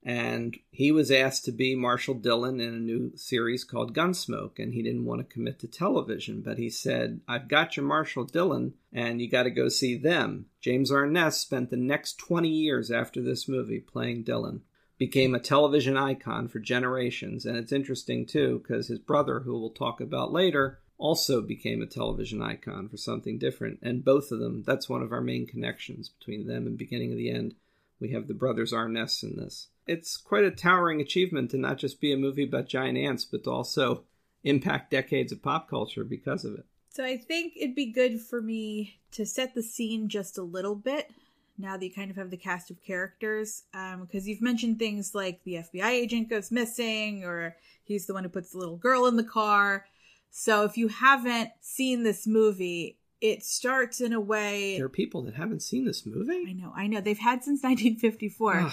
[0.05, 4.75] and he was asked to be Marshall Dillon in a new series called Gunsmoke, and
[4.75, 8.75] he didn't want to commit to television, but he said, I've got your Marshall Dillon,
[8.93, 10.47] and you got to go see them.
[10.61, 14.62] James Arness spent the next 20 years after this movie playing Dillon.
[14.99, 19.71] Became a television icon for generations, and it's interesting too because his brother, who we'll
[19.71, 23.79] talk about later, also became a television icon for something different.
[23.83, 27.19] And both of them, that's one of our main connections between them and Beginning of
[27.19, 27.55] the End.
[28.01, 32.01] We have the brothers Arness in this it's quite a towering achievement to not just
[32.01, 34.05] be a movie about giant ants, but to also
[34.45, 36.64] impact decades of pop culture because of it.
[36.90, 40.75] So I think it'd be good for me to set the scene just a little
[40.75, 41.11] bit
[41.59, 43.64] now that you kind of have the cast of characters.
[43.73, 48.25] Because um, you've mentioned things like the FBI agent goes missing, or he's the one
[48.25, 49.87] who puts the little girl in the car.
[50.31, 54.77] So if you haven't seen this movie, it starts in a way.
[54.77, 56.45] There are people that haven't seen this movie?
[56.49, 57.01] I know, I know.
[57.01, 58.71] They've had since 1954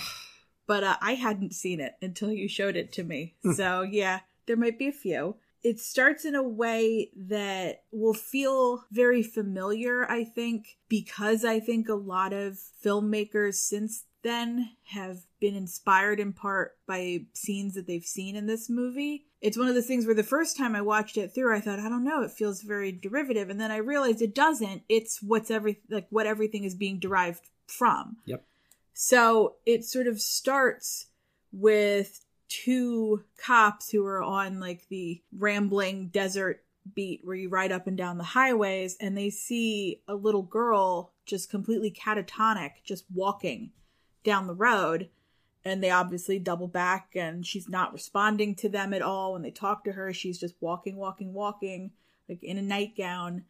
[0.69, 3.33] but uh, I hadn't seen it until you showed it to me.
[3.41, 3.53] Hmm.
[3.53, 5.37] so, yeah, there might be a few.
[5.63, 11.89] It starts in a way that will feel very familiar, I think, because I think
[11.89, 18.05] a lot of filmmakers since then have been inspired in part by scenes that they've
[18.05, 19.25] seen in this movie.
[19.41, 21.79] It's one of those things where the first time I watched it through, I thought,
[21.79, 24.83] I don't know, it feels very derivative, and then I realized it doesn't.
[24.87, 28.17] It's what's every like what everything is being derived from.
[28.25, 28.43] Yep.
[29.01, 31.05] So it sort of starts
[31.53, 37.87] with two cops who are on like the rambling desert beat where you ride up
[37.87, 43.71] and down the highways and they see a little girl just completely catatonic just walking
[44.25, 45.07] down the road
[45.63, 49.31] and they obviously double back and she's not responding to them at all.
[49.31, 51.91] When they talk to her she's just walking walking walking
[52.27, 53.45] like in a nightgown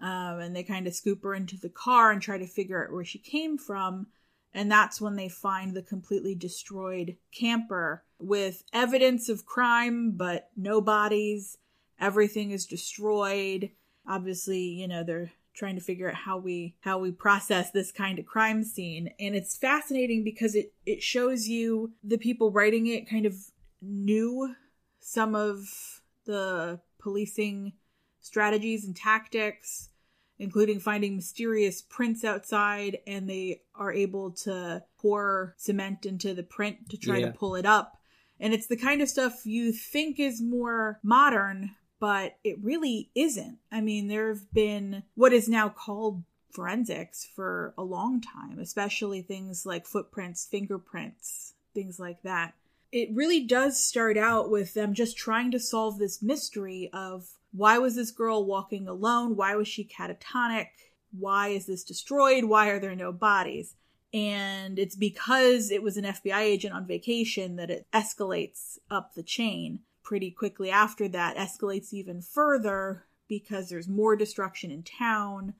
[0.00, 2.90] um, and they kind of scoop her into the car and try to figure out
[2.90, 4.06] where she came from
[4.54, 10.80] and that's when they find the completely destroyed camper with evidence of crime, but no
[10.80, 11.58] bodies.
[12.00, 13.70] Everything is destroyed.
[14.08, 18.18] Obviously, you know, they're trying to figure out how we how we process this kind
[18.18, 23.08] of crime scene and it's fascinating because it it shows you the people writing it
[23.08, 23.36] kind of
[23.80, 24.52] knew
[24.98, 27.72] some of the policing
[28.20, 29.90] strategies and tactics
[30.38, 36.90] including finding mysterious prints outside, and they are able to pour cement into the print
[36.90, 37.26] to try yeah.
[37.26, 37.98] to pull it up.
[38.40, 41.70] And it's the kind of stuff you think is more modern,
[42.00, 43.58] but it really isn't.
[43.70, 49.22] I mean, there have been what is now called forensics for a long time, especially
[49.22, 52.54] things like footprints, fingerprints, things like that.
[52.94, 57.76] It really does start out with them just trying to solve this mystery of why
[57.76, 59.34] was this girl walking alone?
[59.34, 60.68] Why was she catatonic?
[61.10, 62.44] Why is this destroyed?
[62.44, 63.74] Why are there no bodies?
[64.12, 69.24] And it's because it was an FBI agent on vacation that it escalates up the
[69.24, 69.80] chain.
[70.04, 75.54] Pretty quickly after that, escalates even further because there's more destruction in town.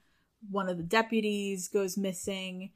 [0.53, 2.71] One of the deputies goes missing.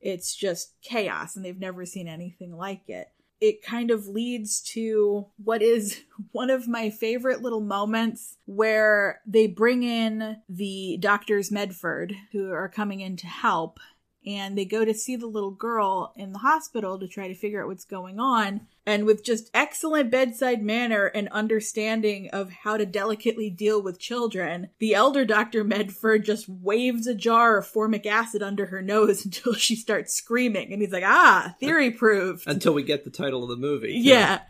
[0.00, 3.10] It's just chaos, and they've never seen anything like it
[3.40, 9.46] it kind of leads to what is one of my favorite little moments where they
[9.46, 13.78] bring in the doctors Medford who are coming in to help
[14.26, 17.62] and they go to see the little girl in the hospital to try to figure
[17.62, 18.66] out what's going on.
[18.84, 24.70] And with just excellent bedside manner and understanding of how to delicately deal with children,
[24.78, 25.62] the elder Dr.
[25.62, 30.72] Medford just waves a jar of formic acid under her nose until she starts screaming.
[30.72, 32.44] And he's like, ah, theory proved.
[32.46, 33.92] Until we get the title of the movie.
[33.92, 34.08] too.
[34.08, 34.40] Yeah.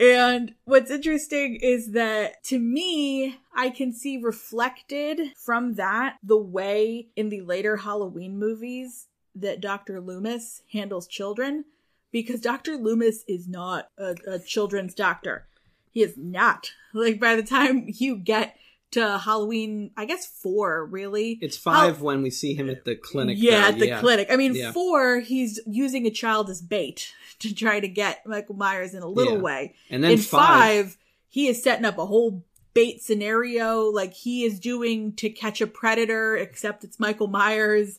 [0.00, 7.08] And what's interesting is that to me, I can see reflected from that the way
[7.16, 9.08] in the later Halloween movies
[9.40, 10.00] that Dr.
[10.00, 11.64] Loomis handles children
[12.10, 12.76] because Dr.
[12.76, 15.46] Loomis is not a, a children's doctor.
[15.92, 16.72] He is not.
[16.94, 18.56] Like by the time you get
[18.92, 21.38] to Halloween, I guess four really.
[21.42, 23.36] It's five when we see him at the clinic.
[23.38, 24.00] Yeah, though, at the yeah.
[24.00, 24.28] clinic.
[24.30, 24.72] I mean, Yeah.
[24.72, 29.06] four, he's using a child as bait to try to get Michael Myers in a
[29.06, 29.42] little Yeah.
[29.42, 29.74] way.
[29.90, 30.96] And then in five-
[31.28, 35.66] he is setting up a whole bait scenario like he is doing to catch a
[35.66, 37.98] predator, except it's Michael Myers.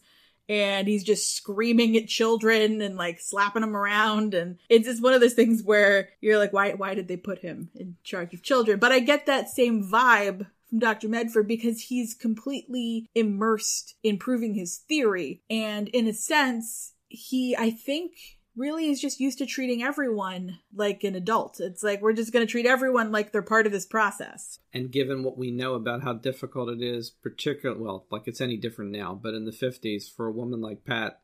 [0.49, 4.33] And he's just screaming at children and like slapping them around.
[4.33, 7.39] And it's just one of those things where you're like, why, why did they put
[7.39, 8.79] him in charge of children?
[8.79, 11.07] But I get that same vibe from Dr.
[11.07, 15.41] Medford because he's completely immersed in proving his theory.
[15.49, 18.13] And in a sense, he, I think,
[18.59, 21.59] really is just used to treating everyone like an adult.
[21.59, 24.59] It's like, we're just going to treat everyone like they're part of this process.
[24.73, 28.57] And given what we know about how difficult it is, particularly, well, like it's any
[28.57, 31.21] different now, but in the 50s, for a woman like Pat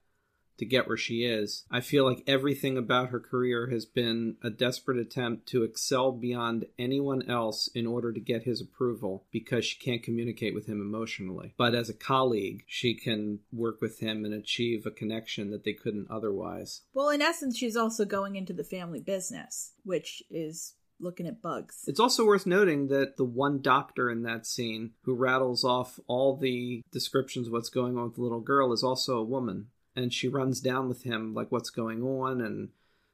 [0.58, 4.50] to get where she is, I feel like everything about her career has been a
[4.50, 9.80] desperate attempt to excel beyond anyone else in order to get his approval because she
[9.80, 11.54] can't communicate with him emotionally.
[11.58, 15.74] But as a colleague, she can work with him and achieve a connection that they
[15.74, 16.82] couldn't otherwise.
[16.94, 21.84] Well, in essence, she's also going into the family business, which is looking at bugs.
[21.88, 26.38] It's also worth noting that the one doctor in that scene who rattles off all
[26.38, 29.68] the descriptions of what's going on with the little girl is also a woman.
[29.96, 32.70] And she runs down with him, like what's going on and,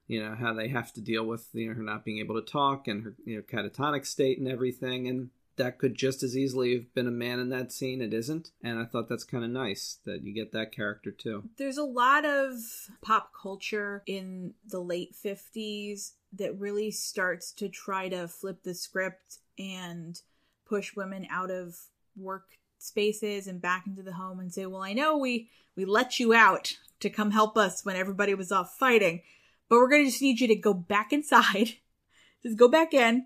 [0.07, 2.51] you know, how they have to deal with, you know, her not being able to
[2.51, 5.07] talk and her, you know, catatonic state and everything.
[5.07, 8.01] And that could just as easily have been a man in that scene.
[8.01, 8.51] It isn't.
[8.63, 11.49] And I thought that's kind of nice that you get that character too.
[11.57, 12.55] There's a lot of
[13.01, 19.39] pop culture in the late 50s that really starts to try to flip the script
[19.59, 20.19] and
[20.65, 21.75] push women out of
[22.15, 26.19] work spaces and back into the home and say, "Well, I know we we let
[26.19, 29.21] you out to come help us when everybody was off fighting,
[29.69, 31.75] but we're going to just need you to go back inside.
[32.43, 33.25] just go back in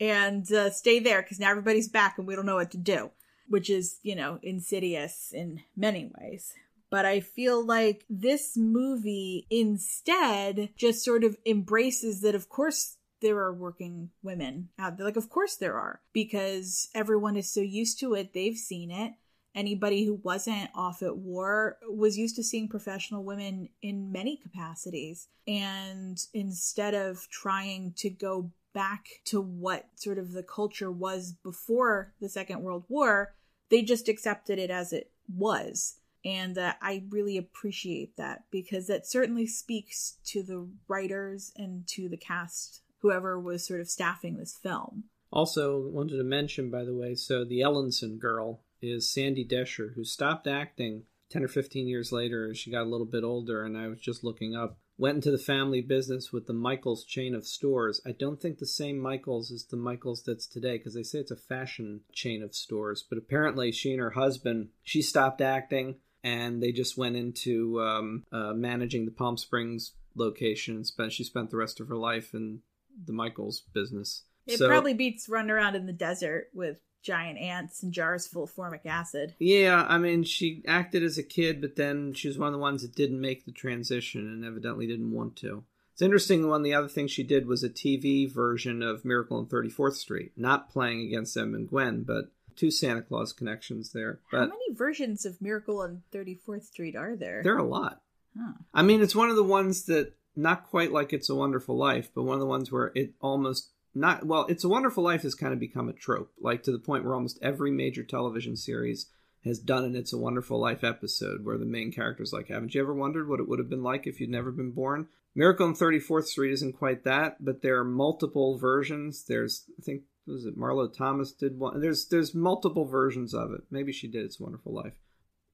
[0.00, 3.10] and uh, stay there because now everybody's back and we don't know what to do."
[3.48, 6.52] Which is, you know, insidious in many ways
[6.90, 13.38] but I feel like this movie instead just sort of embraces that, of course, there
[13.38, 15.06] are working women out there.
[15.06, 19.12] Like, of course there are, because everyone is so used to it, they've seen it.
[19.54, 25.28] Anybody who wasn't off at war was used to seeing professional women in many capacities.
[25.46, 32.12] And instead of trying to go back to what sort of the culture was before
[32.20, 33.34] the Second World War,
[33.70, 35.96] they just accepted it as it was.
[36.24, 42.08] And uh, I really appreciate that because that certainly speaks to the writers and to
[42.08, 45.04] the cast, whoever was sort of staffing this film.
[45.30, 50.04] Also, wanted to mention, by the way, so the Ellinson girl is Sandy Descher, who
[50.04, 53.76] stopped acting 10 or 15 years later as she got a little bit older, and
[53.76, 54.78] I was just looking up.
[54.96, 58.00] Went into the family business with the Michaels chain of stores.
[58.04, 61.30] I don't think the same Michaels is the Michaels that's today, because they say it's
[61.30, 63.04] a fashion chain of stores.
[63.08, 68.24] But apparently, she and her husband, she stopped acting, and they just went into um,
[68.32, 70.76] uh, managing the Palm Springs location.
[70.76, 72.62] And spent, she spent the rest of her life in
[73.06, 74.22] the Michaels business.
[74.46, 78.44] It So- probably beats running around in the desert with giant ants and jars full
[78.44, 79.34] of formic acid.
[79.38, 82.58] Yeah, I mean, she acted as a kid, but then she was one of the
[82.58, 85.64] ones that didn't make the transition and evidently didn't want to.
[85.92, 86.46] It's interesting.
[86.48, 89.94] One of the other things she did was a TV version of Miracle on 34th
[89.96, 94.20] Street, not playing against Edmund Gwenn, but two Santa Claus connections there.
[94.30, 97.42] But How many versions of Miracle on 34th Street are there?
[97.42, 98.02] there are a lot.
[98.38, 98.52] Huh.
[98.74, 102.10] I mean, it's one of the ones that not quite like It's a Wonderful Life,
[102.14, 104.46] but one of the ones where it almost not well.
[104.48, 107.14] It's a Wonderful Life has kind of become a trope, like to the point where
[107.14, 109.06] almost every major television series
[109.44, 112.80] has done an It's a Wonderful Life episode where the main character's like, "Haven't you
[112.80, 115.74] ever wondered what it would have been like if you'd never been born?" Miracle on
[115.74, 119.24] 34th Street isn't quite that, but there are multiple versions.
[119.24, 121.80] There's, I think, was it Marlo Thomas did one?
[121.80, 123.62] There's there's multiple versions of it.
[123.70, 124.94] Maybe she did It's a Wonderful Life.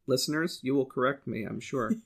[0.06, 1.92] Listeners, you will correct me, I'm sure.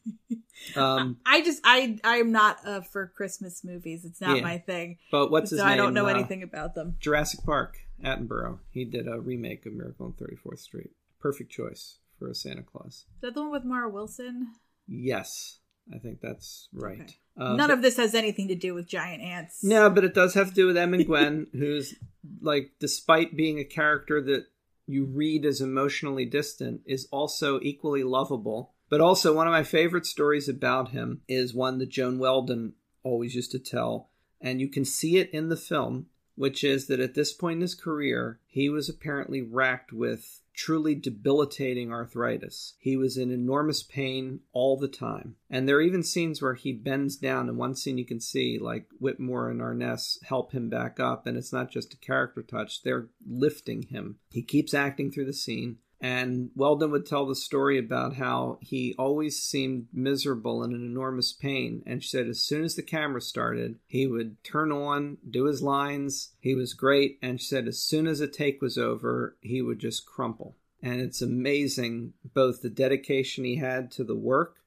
[0.74, 4.04] Um, I just I I'm not uh, for Christmas movies.
[4.04, 4.42] It's not Yeah.
[4.42, 4.98] my thing.
[5.12, 6.96] But what's his so I don't know uh, anything about them.
[6.98, 8.58] Jurassic Park, Attenborough.
[8.70, 10.90] He did a remake of Miracle on 34th Street.
[11.20, 13.04] Perfect choice for a Santa Claus.
[13.14, 14.48] Is that the one with Mara Wilson?
[14.88, 15.60] Yes,
[15.94, 17.16] I think that's right.
[17.40, 19.62] Uh, None but- of this has anything to do with giant ants.
[19.62, 21.94] No, but it does have to do with Edmund Gwenn, who's
[22.40, 24.46] like, despite being a character that
[24.88, 28.74] you read as emotionally distant, is also equally lovable.
[28.88, 32.72] But also, one of my favorite stories about him is one that Joan Weldon
[33.02, 34.10] always used to tell,
[34.40, 36.06] and you can see it in the film,
[36.38, 40.94] which is that at this point in his career, he was apparently racked with truly
[40.94, 42.74] debilitating arthritis.
[42.78, 45.34] He was in enormous pain all the time.
[45.50, 47.48] And there are even scenes where he bends down.
[47.48, 51.26] In one scene, you can see like Whitmore and Arness help him back up.
[51.26, 54.18] And it's not just a character touch, they're lifting him.
[54.30, 55.78] He keeps acting through the scene.
[56.00, 61.32] And Weldon would tell the story about how he always seemed miserable and in enormous
[61.32, 61.82] pain.
[61.86, 65.60] And she said as soon as the camera started, he would turn on, do his
[65.60, 66.30] lines.
[66.40, 67.18] He was great.
[67.20, 70.54] And she said as soon as a take was over, he would just crumple.
[70.80, 74.58] And it's amazing both the dedication he had to the work,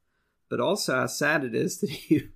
[0.50, 2.28] but also how sad it is that he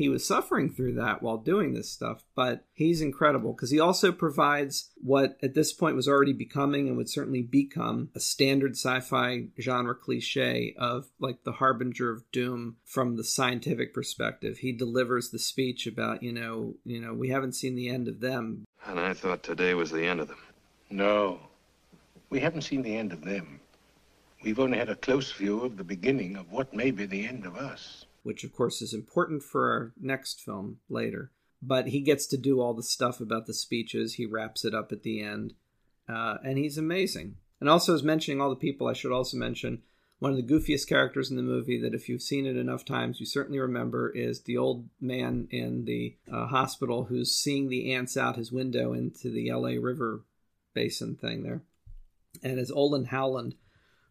[0.00, 4.10] he was suffering through that while doing this stuff, but he's incredible because he also
[4.10, 9.48] provides what at this point was already becoming and would certainly become a standard sci-fi
[9.60, 14.56] genre cliche of like the harbinger of doom from the scientific perspective.
[14.56, 18.20] He delivers the speech about, you know, you know, we haven't seen the end of
[18.20, 18.64] them.
[18.86, 20.40] And I thought today was the end of them.
[20.88, 21.40] No.
[22.30, 23.60] We haven't seen the end of them.
[24.42, 27.44] We've only had a close view of the beginning of what may be the end
[27.44, 28.06] of us.
[28.22, 31.30] Which of course is important for our next film later.
[31.62, 34.14] But he gets to do all the stuff about the speeches.
[34.14, 35.54] He wraps it up at the end,
[36.08, 37.36] uh, and he's amazing.
[37.60, 39.82] And also, as mentioning all the people, I should also mention
[40.18, 43.20] one of the goofiest characters in the movie that, if you've seen it enough times,
[43.20, 48.16] you certainly remember is the old man in the uh, hospital who's seeing the ants
[48.16, 49.78] out his window into the L.A.
[49.78, 50.22] River
[50.74, 51.62] basin thing there,
[52.42, 53.54] and it's Olin Howland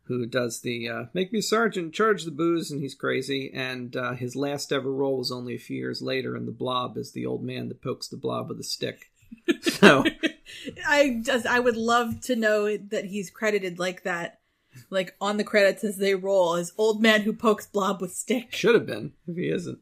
[0.09, 3.49] who does the uh, make me sergeant, charge the booze, and he's crazy.
[3.53, 6.97] And uh, his last ever role was only a few years later in The Blob
[6.97, 9.11] as the old man that pokes the blob with a stick.
[9.61, 10.03] So
[10.87, 14.39] I just I would love to know that he's credited like that,
[14.89, 18.47] like on the credits as they roll as old man who pokes blob with stick.
[18.55, 19.79] should have been if he isn't.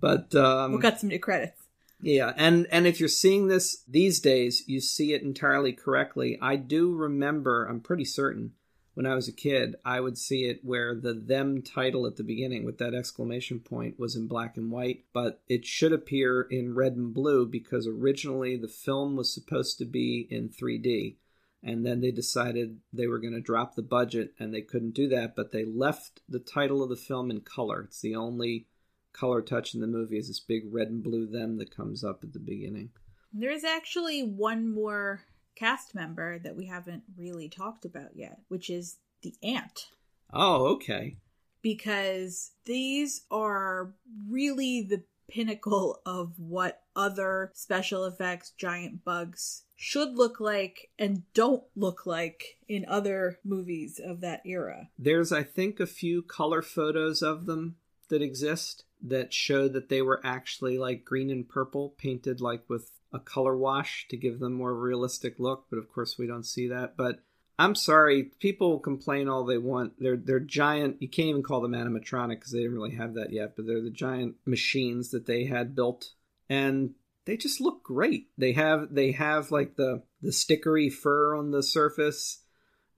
[0.00, 1.60] But um, We'll cut some new credits.
[2.00, 6.38] Yeah, and and if you're seeing this these days, you see it entirely correctly.
[6.40, 8.52] I do remember, I'm pretty certain,
[8.96, 12.24] when I was a kid, I would see it where the them title at the
[12.24, 16.74] beginning with that exclamation point was in black and white, but it should appear in
[16.74, 21.16] red and blue because originally the film was supposed to be in 3D.
[21.62, 25.08] And then they decided they were going to drop the budget and they couldn't do
[25.08, 27.82] that, but they left the title of the film in color.
[27.82, 28.66] It's the only
[29.12, 32.24] color touch in the movie is this big red and blue them that comes up
[32.24, 32.92] at the beginning.
[33.30, 35.20] There is actually one more
[35.56, 39.88] cast member that we haven't really talked about yet, which is the ant.
[40.32, 41.16] Oh, okay.
[41.62, 43.94] Because these are
[44.28, 51.64] really the pinnacle of what other special effects giant bugs should look like and don't
[51.74, 54.88] look like in other movies of that era.
[54.98, 57.76] There's, I think, a few color photos of them
[58.08, 62.90] that exist that show that they were actually like green and purple, painted like with
[63.16, 65.66] a color wash to give them more realistic look.
[65.70, 66.96] But of course, we don't see that.
[66.96, 67.20] But
[67.58, 69.94] I'm sorry, people complain all they want.
[69.98, 71.00] They're they're giant.
[71.00, 73.56] You can't even call them animatronic because they didn't really have that yet.
[73.56, 76.12] But they're the giant machines that they had built,
[76.48, 76.94] and
[77.24, 78.28] they just look great.
[78.36, 82.42] They have they have like the the stickery fur on the surface.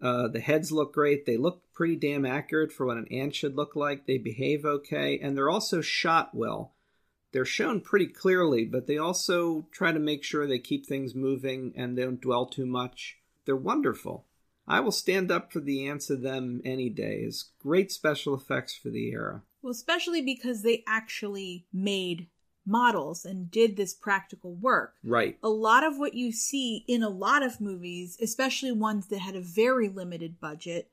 [0.00, 1.26] Uh, the heads look great.
[1.26, 4.06] They look pretty damn accurate for what an ant should look like.
[4.06, 6.74] They behave okay, and they're also shot well.
[7.32, 11.72] They're shown pretty clearly, but they also try to make sure they keep things moving
[11.76, 13.18] and they don't dwell too much.
[13.44, 14.24] They're wonderful.
[14.66, 17.22] I will stand up for the ants of them any day.
[17.26, 19.42] It's great special effects for the era.
[19.62, 22.28] Well, especially because they actually made
[22.66, 24.94] models and did this practical work.
[25.02, 25.38] Right.
[25.42, 29.34] A lot of what you see in a lot of movies, especially ones that had
[29.34, 30.90] a very limited budget,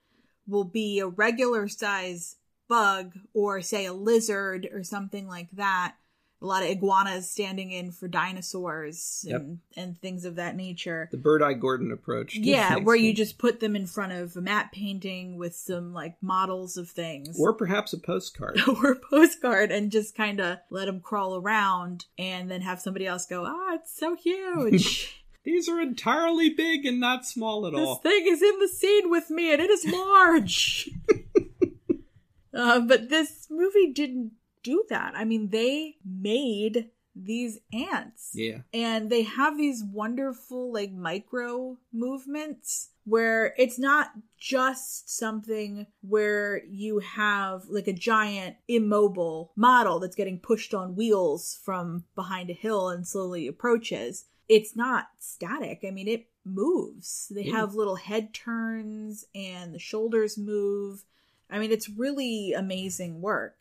[0.48, 5.96] will be a regular size bug or, say, a lizard or something like that.
[6.42, 9.42] A lot of iguanas standing in for dinosaurs Yep.
[9.42, 11.08] and, and things of that nature.
[11.12, 11.54] The Bert I.
[11.54, 12.36] Gordon approach.
[12.36, 16.16] Yeah, where you just put them in front of a matte painting with some like
[16.22, 18.60] models of things Or perhaps a postcard.
[18.68, 23.08] or a postcard and just kind of let them crawl around and then have somebody
[23.08, 25.22] else go, ah, it's so huge.
[25.46, 28.02] These are entirely big and not small at this all.
[28.04, 30.90] This thing is in the scene with me and it is large.
[32.54, 34.32] uh, but this movie didn't
[34.66, 35.14] do that.
[35.16, 38.32] I mean, they made these ants.
[38.34, 38.60] Yeah.
[38.74, 47.00] And they have these wonderful, like, micro movements where it's not just something where you
[47.00, 52.90] have like a giant immobile model that's getting pushed on wheels from behind a hill
[52.90, 54.26] and slowly approaches.
[54.50, 55.86] It's not static.
[55.88, 57.32] I mean, it moves.
[57.34, 57.58] They Yeah.
[57.58, 61.06] have little head turns and the shoulders move.
[61.50, 63.56] I mean, it's really amazing work.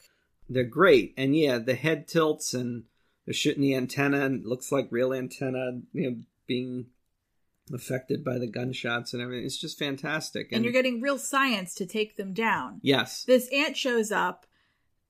[0.49, 2.85] They're great, and yeah, the head tilts and
[3.25, 6.17] they're shooting the antenna, and it looks like real antenna, you know,
[6.47, 6.87] being
[7.73, 9.47] affected by the gunshots and everything.
[9.47, 10.53] It's just fantastic.
[10.53, 12.81] And, you're getting real science to take them down.
[12.83, 14.47] yes, This ant shows up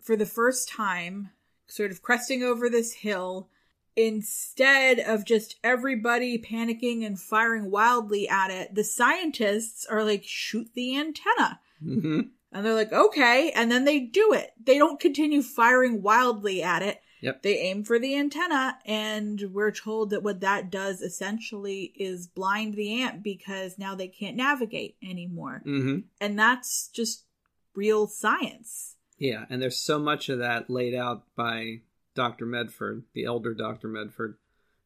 [0.01, 1.31] for the first time,
[1.67, 3.49] sort of cresting over this hill.
[3.97, 10.69] Instead of just everybody panicking and firing wildly at it, the scientists are like, shoot
[10.75, 11.61] the antenna.
[11.83, 12.21] hmm
[12.55, 13.51] And they're like, okay.
[13.51, 14.53] And then they do it.
[14.65, 17.01] They don't continue firing wildly at it.
[17.21, 17.43] Yep.
[17.43, 22.75] They aim for the antenna, and we're told that what that does essentially is blind
[22.75, 25.63] the ant because now they can't navigate anymore.
[25.65, 27.25] hmm And that's just
[27.75, 28.97] real science.
[29.19, 31.81] Yeah, and there's so much of that laid out by
[32.15, 32.45] Dr.
[32.45, 33.89] Medford, the elder Dr.
[33.89, 34.37] Medford,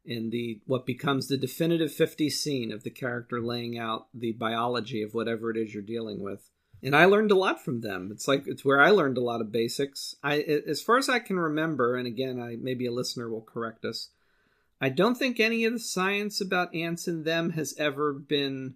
[0.05, 5.03] in the what becomes the definitive 50 scene of the character laying out the biology
[5.03, 6.51] of whatever it is you're dealing with.
[6.83, 8.11] And I learned a lot from them.
[8.13, 10.15] It's like it's where I learned a lot of basics.
[10.23, 13.85] I as far as I can remember, and again, I maybe a listener will correct
[13.85, 14.11] us.
[14.81, 18.75] I don't think any of the science about ants and them has ever been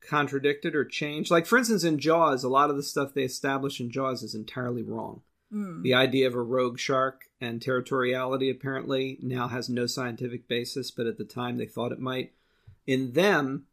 [0.00, 1.30] contradicted or changed.
[1.30, 4.34] Like for instance in Jaws, a lot of the stuff they establish in Jaws is
[4.34, 5.22] entirely wrong.
[5.52, 5.82] Mm.
[5.82, 11.06] The idea of a rogue shark and territoriality apparently now has no scientific basis, but
[11.06, 12.32] at the time they thought it might.
[12.86, 13.66] In them,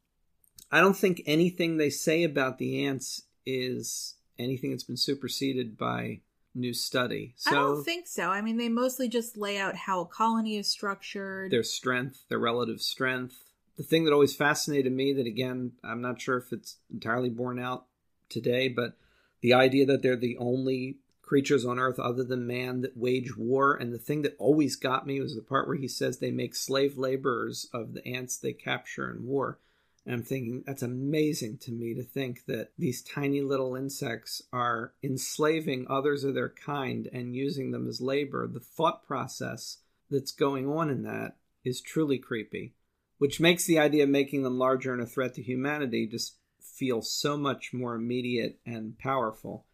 [0.72, 6.20] I don't think anything they say about the ants is anything that's been superseded by
[6.56, 7.34] new study.
[7.38, 8.30] So I don't think so.
[8.30, 11.52] I mean, they mostly just lay out how a colony is structured.
[11.52, 13.44] their strength, their relative strength.
[13.78, 17.60] The thing that always fascinated me, that again, I'm not sure if it's entirely borne
[17.60, 17.86] out
[18.30, 18.94] today, but
[19.42, 23.74] the idea that they're the only creatures on Earth other than man that wage war.
[23.74, 26.54] And the thing that always got me was the part where he says they make
[26.54, 29.58] slave laborers of the ants they capture in war.
[30.06, 34.94] And I'm thinking that's amazing to me to think that these tiny little insects are
[35.02, 38.48] enslaving others of their kind and using them as labor.
[38.48, 39.78] The thought process
[40.10, 42.74] that's going on in that is truly creepy,
[43.18, 47.02] which makes the idea of making them larger and a threat to humanity just feel
[47.02, 49.66] so much more immediate and powerful.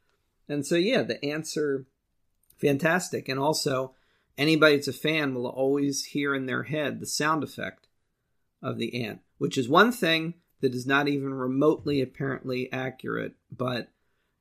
[0.48, 1.20] And so, yeah, the
[1.58, 1.86] are
[2.58, 3.30] fantastic.
[3.30, 3.96] And also,
[4.38, 7.88] anybody that's a fan will always hear in their head the sound effect
[8.62, 13.90] of the ant, which is one thing that is not even remotely apparently accurate, but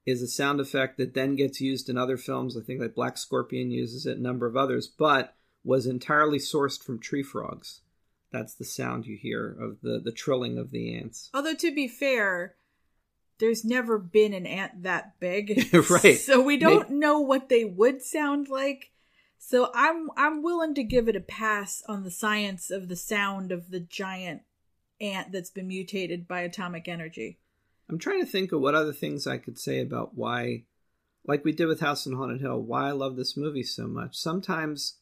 [0.05, 2.57] is a sound effect that then gets used in other films.
[2.57, 5.35] I think like Black Scorpion uses it, a number of others, but
[5.65, 7.81] was entirely sourced from tree frogs.
[8.33, 11.31] That's the sound you hear of the, the trilling of the ants.
[11.33, 12.57] Although to be fair,
[13.39, 16.19] there's never been an ant that big, Right.
[16.19, 18.91] So we don't know what they would sound like.
[19.39, 23.53] So I'm I'm willing to give it a pass on the science of the sound
[23.53, 24.43] of the giant
[25.01, 27.39] ant that's been mutated by atomic energy.
[27.89, 30.65] I'm trying to think of what other things I could say about why,
[31.27, 34.17] like we did with House on Haunted Hill, why I love this movie so much.
[34.17, 34.99] Sometimes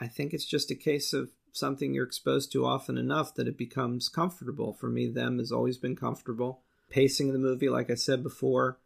[0.00, 3.58] I think it's just a case of something you're exposed to often enough that it
[3.58, 4.74] becomes comfortable.
[4.74, 6.62] For me, them has always been comfortable.
[6.90, 8.78] Pacing the movie, like I said before,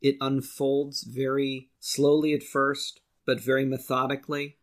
[0.00, 4.58] it unfolds very slowly at first, but very methodically,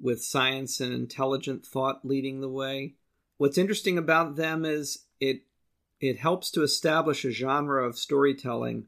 [0.00, 2.96] with science and intelligent thought leading the way.
[3.36, 5.42] What's interesting about them is it
[6.00, 8.86] it helps to establish a genre of storytelling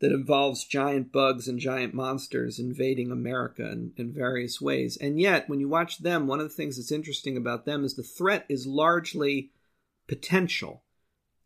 [0.00, 4.96] that involves giant bugs and giant monsters invading America in, in various ways.
[4.98, 7.94] And yet, when you watch them, one of the things that's interesting about them is
[7.94, 9.50] the threat is largely
[10.06, 10.82] potential.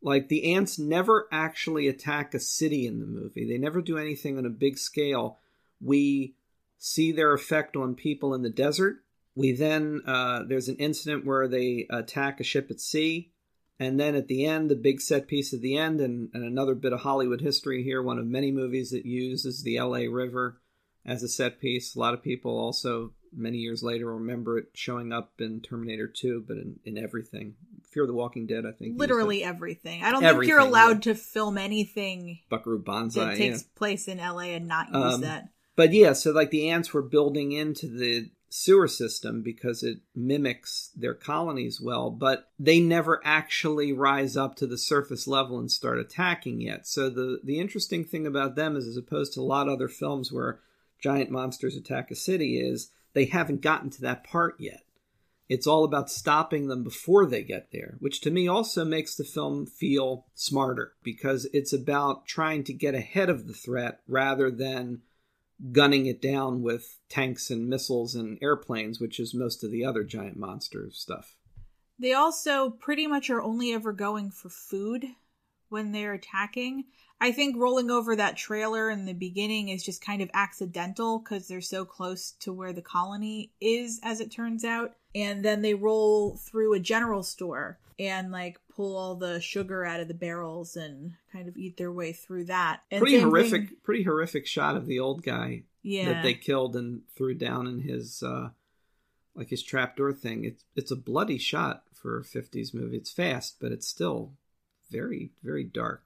[0.03, 3.47] Like the ants never actually attack a city in the movie.
[3.47, 5.39] They never do anything on a big scale.
[5.81, 6.35] We
[6.79, 9.05] see their effect on people in the desert.
[9.41, 13.33] We then uh, there's an incident where they attack a ship at sea,
[13.79, 16.75] and then at the end, the big set piece at the end, and, and another
[16.75, 18.03] bit of Hollywood history here.
[18.03, 20.09] One of many movies that uses the L.A.
[20.09, 20.61] River
[21.07, 21.95] as a set piece.
[21.97, 26.45] A lot of people also many years later remember it showing up in Terminator 2,
[26.47, 27.55] but in, in everything.
[27.91, 28.99] Fear of the Walking Dead, I think.
[28.99, 30.03] Literally everything.
[30.05, 33.25] I don't think you're Everything, allowed to film anything Buckaroo Banzai.
[33.25, 33.69] that takes yeah.
[33.75, 35.49] place in LA and not use Um, that.
[35.77, 40.91] But yeah, so like the ants were building into the sewer system because it mimics
[40.97, 45.99] their colonies well, but they never actually rise up to the surface level and start
[45.99, 46.87] attacking yet.
[46.87, 49.89] So the the interesting thing about them is as opposed to a lot of other
[49.89, 50.61] films where
[51.01, 54.83] giant monsters attack a city is they haven't gotten to that part yet.
[55.49, 59.25] It's all about stopping them before they get there, which to me also makes the
[59.25, 65.03] film feel smarter because it's about trying to get ahead of the threat rather than
[65.73, 70.05] gunning it down with tanks and missiles and airplanes, which is most of the other
[70.05, 71.37] giant monster stuff.
[71.99, 75.05] They also pretty much are only ever going for food
[75.69, 76.85] when they're attacking.
[77.21, 81.47] I think rolling over that trailer in the beginning is just kind of accidental because
[81.47, 84.97] they're so close to where the colony is, as it turns out.
[85.15, 90.01] And then they roll through a general store and like pull all the sugar out
[90.01, 92.83] of the barrels and kind of eat their way through that.
[92.91, 96.13] And pretty horrific, thing- pretty horrific shot of the old guy Yeah.
[96.13, 98.51] that they killed and threw down in his uh,
[99.35, 100.45] like his trapdoor thing.
[100.45, 102.97] It's it's a bloody shot for a '50s movie.
[102.97, 104.33] It's fast, but it's still
[104.91, 106.05] very very dark.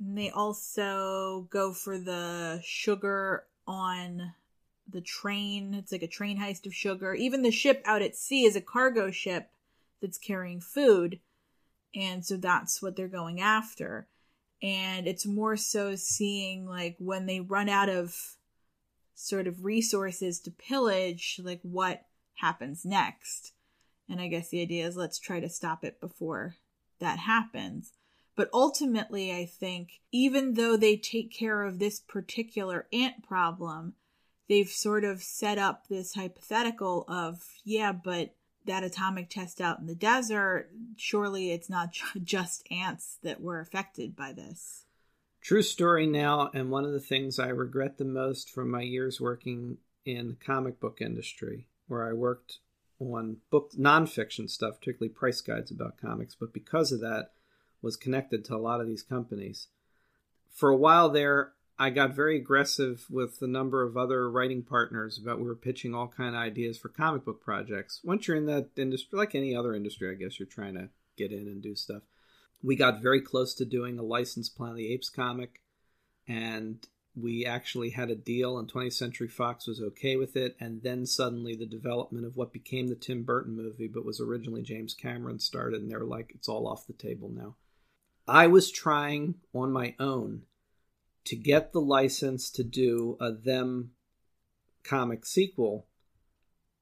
[0.00, 4.32] And they also go for the sugar on
[4.88, 5.74] the train.
[5.74, 7.14] It's like a train heist of sugar.
[7.14, 9.50] Even the ship out at sea is a cargo ship
[10.00, 11.20] that's carrying food.
[11.94, 14.08] And so that's what they're going after.
[14.62, 18.36] And it's more so seeing like when they run out of
[19.14, 22.06] sort of resources to pillage, like what
[22.36, 23.52] happens next.
[24.08, 26.56] And I guess the idea is let's try to stop it before
[26.98, 27.92] that happens.
[28.36, 33.94] But ultimately, I think even though they take care of this particular ant problem,
[34.48, 38.34] they've sort of set up this hypothetical of, yeah, but
[38.66, 44.16] that atomic test out in the desert, surely it's not just ants that were affected
[44.16, 44.86] by this.
[45.42, 49.20] True story now, and one of the things I regret the most from my years
[49.20, 49.76] working
[50.06, 52.60] in the comic book industry, where I worked
[52.98, 57.32] on book nonfiction stuff, particularly price guides about comics, but because of that,
[57.82, 59.68] was connected to a lot of these companies.
[60.50, 65.18] For a while there, I got very aggressive with a number of other writing partners
[65.18, 68.00] about we were pitching all kind of ideas for comic book projects.
[68.04, 71.32] Once you're in that industry, like any other industry, I guess you're trying to get
[71.32, 72.02] in and do stuff.
[72.62, 75.60] We got very close to doing a licensed Planet of the Apes comic,
[76.28, 80.56] and we actually had a deal, and 20th Century Fox was okay with it.
[80.60, 84.62] And then suddenly, the development of what became the Tim Burton movie, but was originally
[84.62, 87.56] James Cameron, started, and they were like, it's all off the table now.
[88.26, 90.42] I was trying on my own
[91.24, 93.92] to get the license to do a them
[94.82, 95.86] comic sequel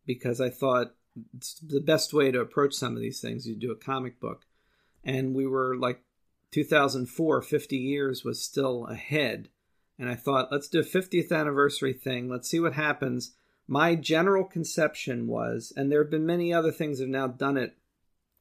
[0.05, 0.95] because I thought
[1.37, 3.47] it's the best way to approach some of these things.
[3.47, 4.47] You do a comic book.
[5.05, 6.03] And we were like
[6.53, 9.49] 2004, 50 years was still ahead.
[9.99, 12.29] And I thought, let's do a 50th anniversary thing.
[12.29, 13.35] Let's see what happens.
[13.69, 17.57] My general conception was, and there have been many other things that have now done
[17.57, 17.77] it.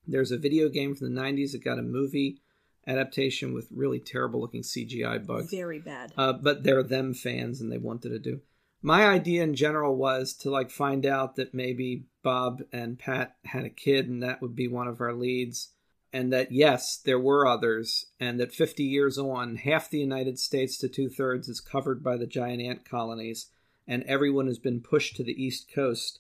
[0.07, 2.41] There's a video game from the 90s that got a movie
[2.87, 5.51] adaptation with really terrible looking CGI bugs.
[5.51, 6.13] Very bad.
[6.17, 8.41] Uh, but they're them fans and they wanted to do.
[8.81, 13.63] My idea in general was to like find out that maybe Bob and Pat had
[13.63, 15.69] a kid and that would be one of our leads.
[16.13, 20.77] And that yes, there were others, and that 50 years on, half the United States
[20.79, 23.49] to two thirds is covered by the giant ant colonies,
[23.87, 26.19] and everyone has been pushed to the East Coast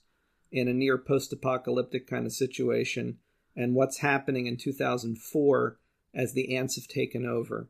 [0.49, 3.17] in a near post apocalyptic kind of situation.
[3.53, 5.77] And what's happening in 2004
[6.13, 7.67] as the ants have taken over.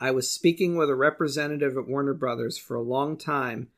[0.00, 3.68] I was speaking with a representative at Warner Brothers for a long time,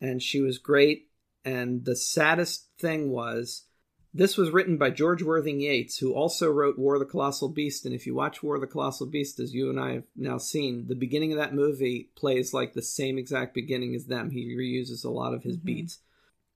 [0.00, 1.08] and she was great.
[1.44, 3.64] And the saddest thing was,
[4.12, 7.84] this was written by George Worthing Yates, who also wrote War of the Colossal Beast.
[7.84, 10.38] And if you watch War of the Colossal Beast, as you and I have now
[10.38, 14.30] seen, the beginning of that movie plays like the same exact beginning as them.
[14.30, 15.66] He reuses a lot of his mm-hmm.
[15.66, 15.98] beats.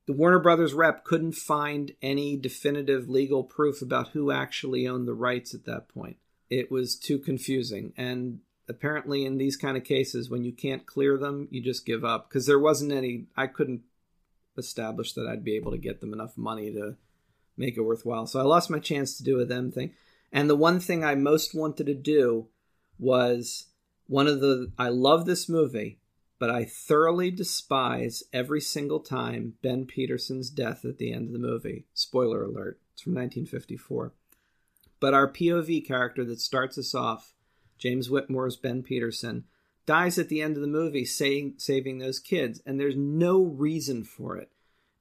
[0.07, 5.13] The Warner Brothers rep couldn't find any definitive legal proof about who actually owned the
[5.13, 6.17] rights at that point.
[6.51, 7.93] It was too confusing.
[7.97, 12.05] And apparently, in these kind of cases, when you can't clear them, you just give
[12.05, 12.29] up.
[12.29, 13.83] Because there wasn't any, I couldn't
[14.59, 16.97] establish that I'd be able to get them enough money to
[17.57, 18.27] make it worthwhile.
[18.27, 19.93] So I lost my chance to do a them thing.
[20.33, 22.49] And the one thing I most wanted to do
[22.99, 23.67] was
[24.07, 26.01] one of the, I love this movie,
[26.39, 31.39] but I thoroughly despise every single time Ben Peterson's death at the end of the
[31.39, 31.87] movie.
[31.95, 34.13] Spoiler alert, it's from 1954.
[35.01, 37.35] But our POV character that starts us off,
[37.79, 39.45] James Whitmore's Ben Peterson,
[39.87, 44.05] dies at the end of the movie saying, saving those kids, and there's no reason
[44.05, 44.53] for it.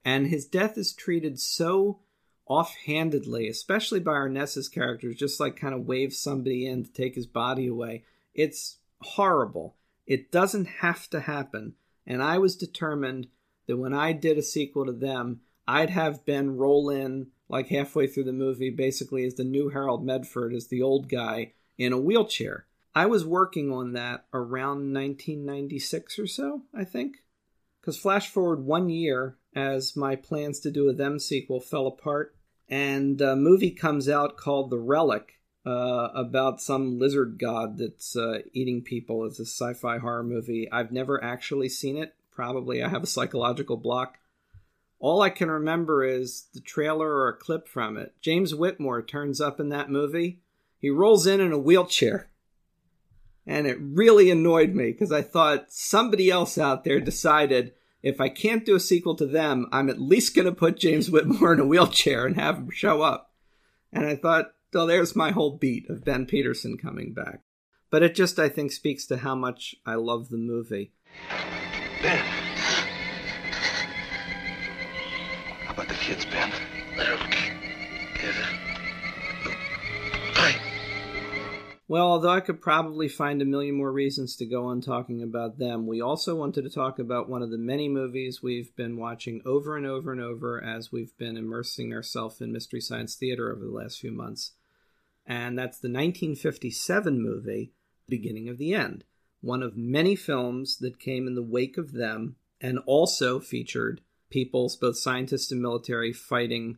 [0.03, 1.99] And his death is treated so
[2.47, 7.27] offhandedly, especially by Arness's characters, just like kind of waves somebody in to take his
[7.27, 8.03] body away.
[8.33, 9.75] It's horrible.
[10.07, 11.75] It doesn't have to happen.
[12.07, 13.27] And I was determined
[13.67, 18.07] that when I did a sequel to them, I'd have Ben roll in like halfway
[18.07, 21.99] through the movie, basically as the new Harold Medford, as the old guy in a
[21.99, 22.65] wheelchair.
[22.95, 27.17] I was working on that around 1996 or so, I think.
[27.79, 32.35] Because flash forward one year as my plans to do a them sequel fell apart,
[32.67, 38.39] and a movie comes out called The Relic uh, about some lizard god that's uh,
[38.53, 39.25] eating people.
[39.25, 40.69] It's a sci-fi horror movie.
[40.71, 42.15] I've never actually seen it.
[42.31, 44.17] Probably I have a psychological block.
[44.99, 48.13] All I can remember is the trailer or a clip from it.
[48.21, 50.41] James Whitmore turns up in that movie.
[50.77, 52.29] He rolls in in a wheelchair.
[53.47, 57.73] And it really annoyed me because I thought somebody else out there decided
[58.03, 61.09] if I can't do a sequel to them, I'm at least going to put James
[61.09, 63.31] Whitmore in a wheelchair and have him show up.
[63.91, 67.41] And I thought, oh, there's my whole beat of Ben Peterson coming back.
[67.89, 70.91] But it just, I think, speaks to how much I love the movie.
[72.01, 72.48] Ben.
[81.89, 85.57] Well, although I could probably find a million more reasons to go on talking about
[85.57, 89.41] them, we also wanted to talk about one of the many movies we've been watching
[89.43, 93.65] over and over and over as we've been immersing ourselves in Mystery Science Theater over
[93.65, 94.51] the last few months.
[95.25, 97.71] And that's the 1957 movie,
[98.07, 99.03] The Beginning of the End,
[99.41, 104.75] one of many films that came in the wake of them and also featured peoples,
[104.75, 106.77] both scientists and military, fighting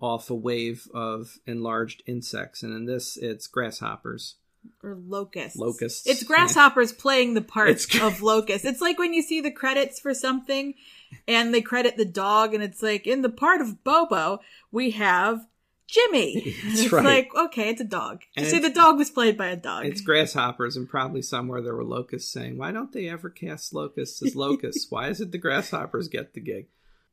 [0.00, 2.62] off a wave of enlarged insects.
[2.62, 4.36] And in this, it's grasshoppers
[4.82, 5.56] or locusts.
[5.56, 6.06] Locusts.
[6.06, 7.00] It's grasshoppers yeah.
[7.00, 8.66] playing the part It's- of locusts.
[8.66, 10.74] It's like when you see the credits for something
[11.26, 14.40] and they credit the dog and it's like in the part of Bobo
[14.70, 15.46] we have
[15.86, 16.54] Jimmy.
[16.64, 17.04] That's it's right.
[17.04, 18.22] like, okay, it's a dog.
[18.36, 19.86] And Just say the dog was played by a dog.
[19.86, 24.22] It's grasshoppers, and probably somewhere there were locusts saying, Why don't they ever cast locusts
[24.22, 24.86] as locusts?
[24.90, 26.66] Why is it the grasshoppers get the gig?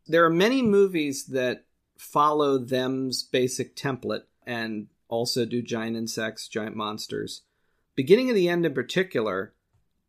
[0.07, 1.65] There are many movies that
[1.97, 7.41] follow them's basic template and also do giant insects, giant monsters.
[7.95, 9.53] Beginning of the End, in particular,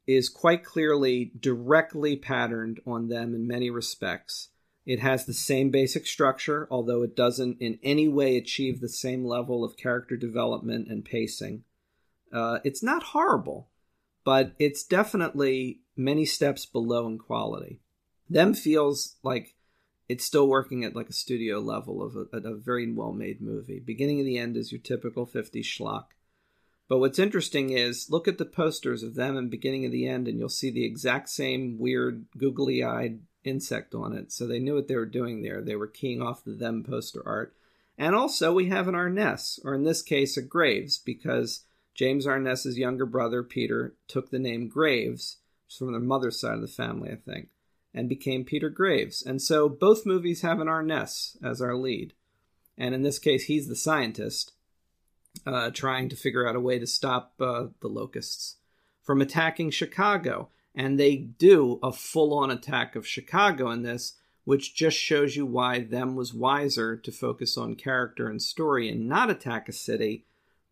[0.07, 4.49] is quite clearly directly patterned on them in many respects.
[4.85, 9.25] It has the same basic structure, although it doesn't in any way achieve the same
[9.25, 11.65] level of character development and pacing.
[12.33, 13.69] Uh, it's not horrible,
[14.25, 17.81] but it's definitely many steps below in quality.
[18.31, 19.56] Them feels like
[20.09, 23.81] it's still working at like a studio level of a, a very well made movie.
[23.81, 26.07] Beginning and the end is your typical 50s schlock.
[26.89, 30.29] But what's interesting is look at the posters of them in beginning of the end,
[30.29, 34.33] and you'll see the exact same weird, googly eyed insect on it.
[34.33, 35.61] So they knew what they were doing there.
[35.61, 37.57] They were keying off the them poster art.
[37.99, 42.77] And also, we have an Arness, or in this case, a Graves, because James Arness's
[42.77, 45.39] younger brother, Peter, took the name Graves,
[45.77, 47.49] from their mother's side of the family, I think,
[47.97, 49.23] and became Peter Graves.
[49.23, 52.13] And so both movies have an Arness as our lead.
[52.77, 54.53] And in this case, he's the scientist
[55.47, 58.57] uh, trying to figure out a way to stop uh, the locusts
[59.03, 60.51] from attacking Chicago.
[60.75, 65.47] And they do a full on attack of Chicago in this, which just shows you
[65.47, 70.27] why them was wiser to focus on character and story and not attack a city.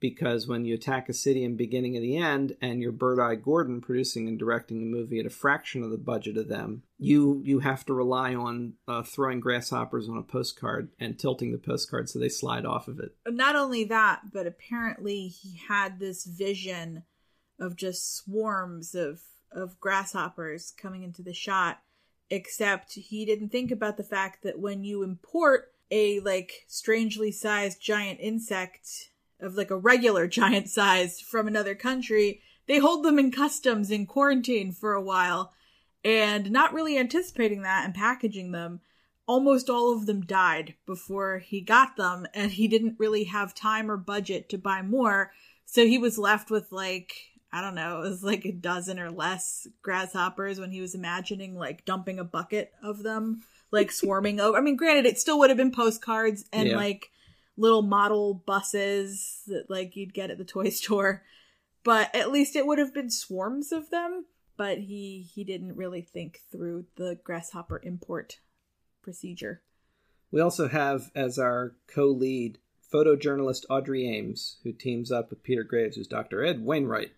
[0.05, 3.37] Because when you attack a city in beginning of the end, and you're Bert I.
[3.37, 7.41] Gordon producing and directing a movie at a fraction of the budget of them, you
[7.43, 12.11] you have to rely on uh, throwing grasshoppers on a postcard and tilting the postcard
[12.11, 13.17] so they slide off of it.
[13.27, 17.05] Not only that, but apparently he had this vision
[17.59, 21.81] of just swarms of of grasshoppers coming into the shot
[22.29, 27.81] except he didn't think about the fact that when you import a like strangely sized
[27.81, 33.31] giant insect of like a regular giant size from another country they hold them in
[33.31, 35.53] customs in quarantine for a while
[36.05, 38.81] and not really anticipating that and packaging them
[39.27, 43.91] almost all of them died before he got them and he didn't really have time
[43.91, 45.33] or budget to buy more
[45.65, 47.15] so he was left with like
[47.53, 51.57] I don't know, it was like a dozen or less grasshoppers when he was imagining
[51.57, 54.59] like dumping a bucket of them, like swarming over.
[54.59, 56.77] I mean, granted, it still would have been postcards and Yeah.
[56.77, 57.13] like
[57.57, 61.23] little model buses that like you'd get at the toy store,
[61.83, 64.27] but at least it would have been swarms of them.
[64.57, 68.39] But he he didn't really think through the grasshopper import
[69.03, 69.63] procedure.
[70.31, 72.59] We also have as our co lead
[72.93, 76.45] photojournalist Audrey Ames, who teams up with Peter Graves, who's Dr.
[76.45, 77.13] Ed Wainwright.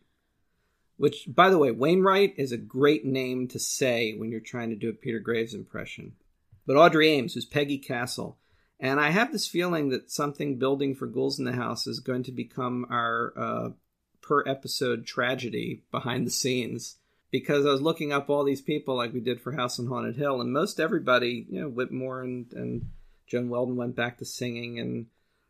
[0.97, 4.77] Which, by the way, Wainwright is a great name to say when you're trying to
[4.77, 6.13] do a Peter Graves impression.
[6.67, 8.39] But Audrey Ames, who's Peggy Castle.
[8.79, 12.25] And I have this feeling that something building for Ghouls in the House is going
[12.25, 13.71] to become our uh,
[14.21, 16.97] per episode tragedy behind the scenes.
[17.31, 20.17] Because I was looking up all these people like we did for House on Haunted
[20.17, 22.89] Hill, and most everybody, you know, Whitmore and, and
[23.27, 25.07] Joan Weldon went back to singing, and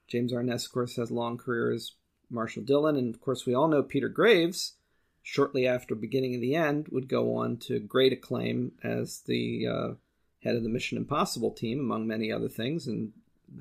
[0.08, 1.92] James Arness, of course, has long career as
[2.30, 4.74] Marshall Dillon, and of course, we all know Peter Graves,
[5.22, 9.94] shortly after Beginning of the End, would go on to great acclaim as the uh,
[10.46, 13.12] head of the Mission Impossible team, among many other things, and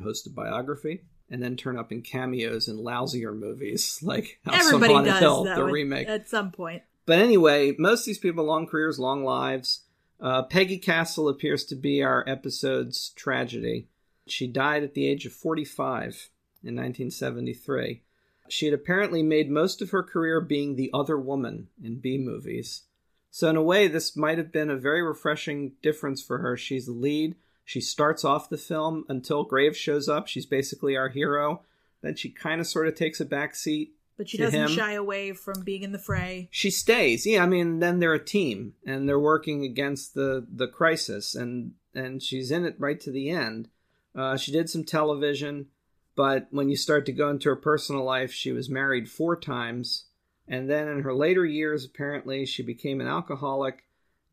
[0.01, 4.93] host a biography, and then turn up in cameos in lousier movies like House Everybody
[4.93, 6.07] on does Hill, though the at- remake.
[6.07, 6.83] at some point.
[7.05, 9.81] But anyway, most of these people have long careers, long lives.
[10.19, 13.87] Uh, Peggy Castle appears to be our episode's tragedy.
[14.27, 16.29] She died at the age of 45
[16.63, 18.01] in 1973.
[18.49, 22.83] She had apparently made most of her career being the other woman in B movies.
[23.35, 26.55] So, in a way, this might have been a very refreshing difference for her.
[26.55, 27.35] She's the lead.
[27.65, 30.29] She starts off the film until Graves shows up.
[30.29, 31.61] She's basically our hero.
[32.01, 33.91] Then she kind of sort of takes a back seat.
[34.15, 34.69] But she doesn't him.
[34.69, 36.47] shy away from being in the fray.
[36.49, 37.25] She stays.
[37.25, 41.73] Yeah, I mean, then they're a team and they're working against the the crisis, and
[41.93, 43.67] and she's in it right to the end.
[44.15, 45.65] Uh, she did some television,
[46.15, 50.05] but when you start to go into her personal life, she was married four times,
[50.47, 53.83] and then in her later years, apparently, she became an alcoholic.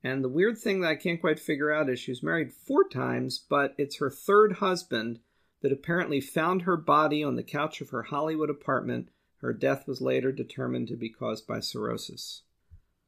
[0.04, 2.88] And the weird thing that I can't quite figure out is she was married four
[2.88, 5.20] times, but it's her third husband
[5.62, 9.08] that apparently found her body on the couch of her Hollywood apartment.
[9.40, 12.42] Her death was later determined to be caused by cirrhosis.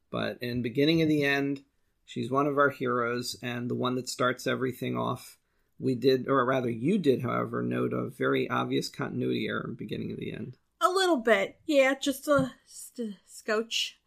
[0.09, 1.63] But in beginning of the end,
[2.05, 5.37] she's one of our heroes and the one that starts everything off.
[5.77, 10.11] We did, or rather, you did, however, note a very obvious continuity error in beginning
[10.11, 10.57] of the end.
[11.05, 11.59] Little bit.
[11.67, 12.51] Yeah, just a,
[12.97, 13.99] a scotch.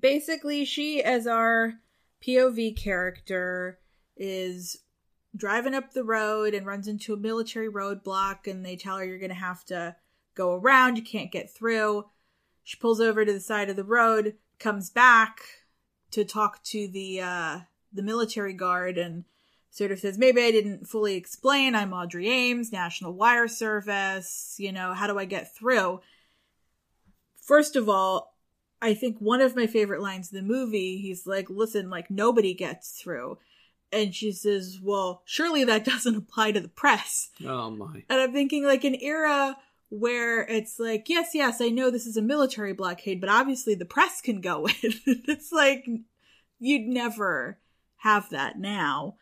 [0.00, 1.72] Basically, she, as our
[2.24, 3.80] POV character,
[4.16, 4.76] is
[5.34, 9.18] driving up the road and runs into a military roadblock, and they tell her you're
[9.18, 9.96] going to have to
[10.36, 12.04] go around, you can't get through.
[12.62, 15.40] She pulls over to the side of the road, comes back
[16.12, 17.58] to talk to the uh,
[17.92, 19.24] the military guard, and
[19.72, 21.74] sort of says, maybe I didn't fully explain.
[21.74, 24.54] I'm Audrey Ames, National Wire Service.
[24.60, 26.02] You know, how do I get through?
[27.46, 28.34] First of all,
[28.82, 32.54] I think one of my favorite lines in the movie, he's like, listen, like nobody
[32.54, 33.38] gets through.
[33.92, 37.30] And she says, well, surely that doesn't apply to the press.
[37.46, 38.02] Oh my.
[38.08, 39.56] And I'm thinking like an era
[39.90, 43.84] where it's like, yes, yes, I know this is a military blockade, but obviously the
[43.84, 44.94] press can go in.
[45.06, 45.86] it's like
[46.58, 47.58] you'd never
[47.98, 49.14] have that now.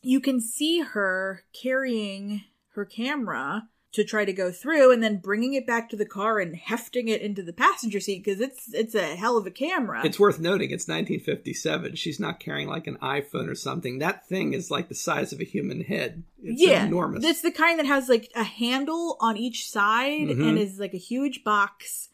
[0.00, 2.44] You can see her carrying
[2.74, 6.38] her camera to try to go through and then bringing it back to the car
[6.40, 10.04] and hefting it into the passenger seat because it's it's a hell of a camera.
[10.04, 11.94] It's worth noting it's 1957.
[11.94, 13.98] She's not carrying like an iPhone or something.
[14.00, 16.24] That thing is like the size of a human head.
[16.42, 17.24] It's yeah, enormous.
[17.24, 20.48] It's the kind that has like a handle on each side Mhm.
[20.48, 22.08] and is like a huge box.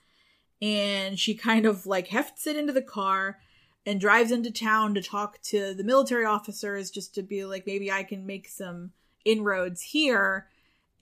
[0.62, 3.38] And she kind of like hefts it into the car
[3.86, 7.90] and drives into town to talk to the military officers just to be like, maybe
[7.90, 8.92] I can make some
[9.24, 10.46] inroads here.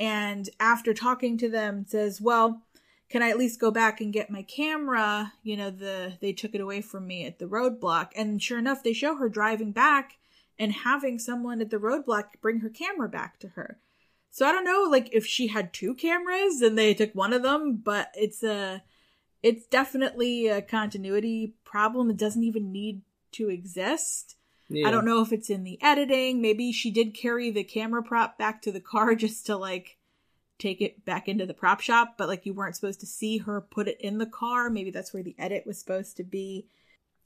[0.01, 2.63] And after talking to them, says, well,
[3.09, 5.33] can I at least go back and get my camera?
[5.43, 8.11] You know, the they took it away from me at the roadblock.
[8.15, 10.19] And sure enough, they show her driving back
[10.59, 13.79] and having someone at the roadblock bring her camera back to her.
[14.31, 17.43] So I don't know, like if she had two cameras and they took one of
[17.43, 18.83] them, but it's a,
[19.43, 22.11] it's definitely a continuity problem.
[22.11, 24.37] It doesn't even need to exist.
[24.69, 24.89] Yeah.
[24.89, 26.43] I don't know if it's in the editing.
[26.43, 29.97] Maybe she did carry the camera prop back to the car just to like
[30.59, 33.61] take it back into the prop shop, but like you weren't supposed to see her
[33.61, 34.69] put it in the car.
[34.69, 36.67] Maybe that's where the edit was supposed to be.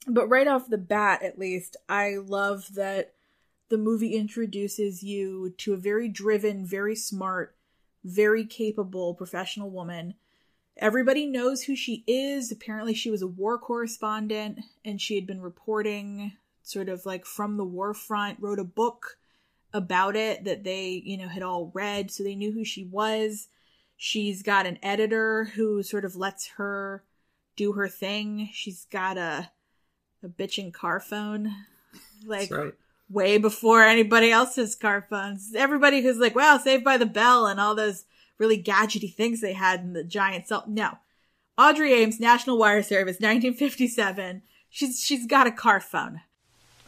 [0.07, 3.13] But right off the bat, at least, I love that
[3.69, 7.55] the movie introduces you to a very driven, very smart,
[8.03, 10.15] very capable professional woman.
[10.77, 12.51] Everybody knows who she is.
[12.51, 16.33] Apparently, she was a war correspondent and she had been reporting
[16.63, 19.17] sort of like from the war front, wrote a book
[19.73, 23.47] about it that they, you know, had all read, so they knew who she was.
[23.97, 27.03] She's got an editor who sort of lets her
[27.55, 28.49] do her thing.
[28.51, 29.51] She's got a
[30.23, 31.53] a bitching car phone.
[32.25, 32.73] Like right.
[33.09, 35.53] way before anybody else's car phones.
[35.55, 38.05] Everybody who's like, wow, Saved by the Bell and all those
[38.37, 40.63] really gadgety things they had in the giant cell.
[40.67, 40.97] No.
[41.57, 44.41] Audrey Ames, National Wire Service, 1957.
[44.69, 46.21] She's she's got a car phone.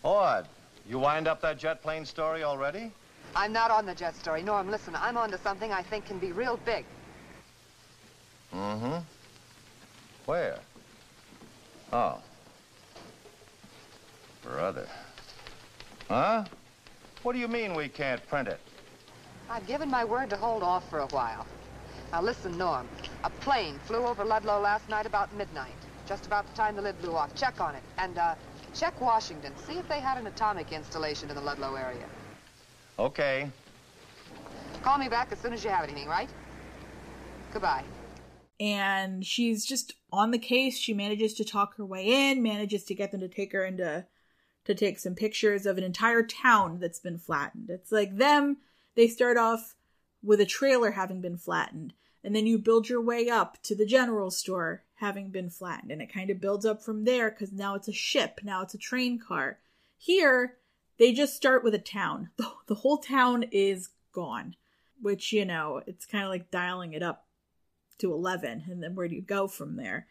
[0.06, 0.45] Ord,
[0.88, 2.91] you wind up that jet plane story already?
[3.36, 4.43] I'm not on the jet story.
[4.43, 6.86] Norm, listen, I'm on to something I think can be real big.
[8.53, 8.99] Mm-hmm.
[10.26, 10.60] Where?
[11.91, 12.20] Oh.
[14.43, 14.88] Brother.
[16.08, 16.45] Huh?
[17.24, 18.60] What do you mean we can't print it?
[19.49, 21.47] I've given my word to hold off for a while.
[22.12, 22.88] Now listen, Norm.
[23.24, 25.74] A plane flew over Ludlow last night about midnight.
[26.08, 27.34] Just about the time the lid blew off.
[27.34, 27.82] Check on it.
[27.97, 28.36] And, uh,
[28.76, 29.53] check Washington.
[29.65, 32.05] See if they had an atomic installation in the Ludlow area.
[32.99, 33.49] Okay.
[34.84, 36.30] Call me back as soon as you have anything, right?
[37.53, 37.84] Goodbye.
[38.59, 40.78] and she's just on the case.
[40.78, 44.05] She manages to talk her way in, manages to get them to take her into
[44.65, 47.69] to take some pictures of an entire town that's been flattened.
[47.69, 48.57] It's like them,
[48.95, 49.76] they start off
[50.23, 51.93] with a trailer having been flattened.
[52.26, 55.91] And then you build your way up to the general store having been flattened.
[55.91, 58.73] And it kind of builds up from there because now it's a ship, now it's
[58.73, 59.59] a train car.
[59.95, 60.57] Here,
[60.97, 62.32] they just start with a town.
[62.38, 64.55] The, the whole town is gone,
[64.99, 67.28] which, you know, it's kind of like dialing it up
[67.99, 68.63] to 11.
[68.69, 70.07] And then where do you go from there?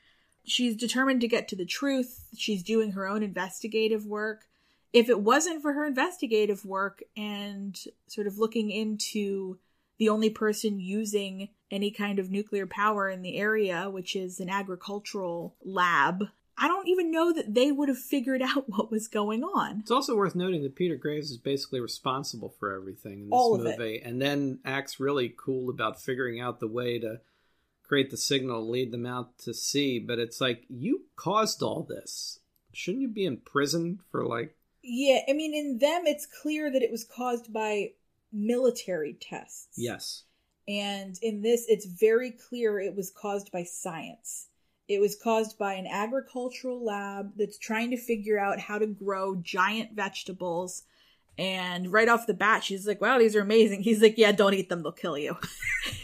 [0.47, 2.29] She's determined to get to the truth.
[2.37, 4.45] She's doing her own investigative work.
[4.93, 9.59] If it wasn't for her investigative work and sort of looking into
[9.99, 14.51] the only person using any kind of nuclear power in the area, which is an
[14.51, 16.25] agricultural lab,
[16.57, 19.81] I don't even know that they would have figured out what was going on.
[19.81, 23.59] It's also worth noting that Peter Graves is basically responsible for everything in this All
[23.59, 27.21] movie, and then acts really cool about figuring out the way to
[27.83, 29.99] create the signal, lead them out to sea.
[29.99, 32.41] But it's like you caused all this.
[32.73, 34.57] Shouldn't you be in prison for like?
[34.83, 37.93] Yeah, I mean, in them, it's clear that it was caused by
[38.35, 39.69] military tests.
[39.77, 40.25] Yes.
[40.67, 44.49] And in this, it's very clear it was caused by science.
[44.89, 49.37] It was caused by an agricultural lab that's trying to figure out how to grow
[49.37, 50.83] giant vegetables.
[51.39, 53.83] And right off the bat, she's like, wow, these are amazing.
[53.85, 55.37] He's like, yeah, don't eat them, they'll kill you.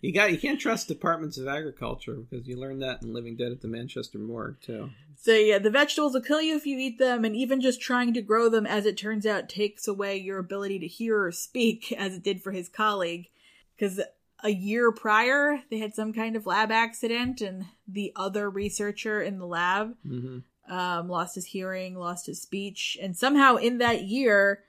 [0.00, 3.52] You got you can't trust departments of agriculture because you learned that in Living Dead
[3.52, 4.90] at the Manchester Morgue too.
[5.16, 8.14] So yeah, the vegetables will kill you if you eat them, and even just trying
[8.14, 11.92] to grow them, as it turns out, takes away your ability to hear or speak,
[11.98, 13.28] as it did for his colleague.
[13.76, 14.00] Because
[14.42, 19.38] a year prior, they had some kind of lab accident, and the other researcher in
[19.38, 20.74] the lab Mm-hmm.
[20.74, 24.62] um, lost his hearing, lost his speech, and somehow in that year,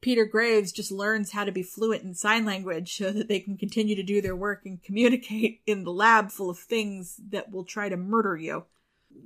[0.00, 3.56] Peter Graves just learns how to be fluent in sign language so that they can
[3.56, 7.64] continue to do their work and communicate in the lab full of things that will
[7.64, 8.64] try to murder you.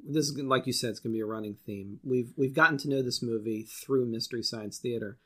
[0.08, 2.00] This is like you said, it's going to be a running theme.
[2.02, 5.18] We've we've gotten to know this movie through Mystery Science Theater,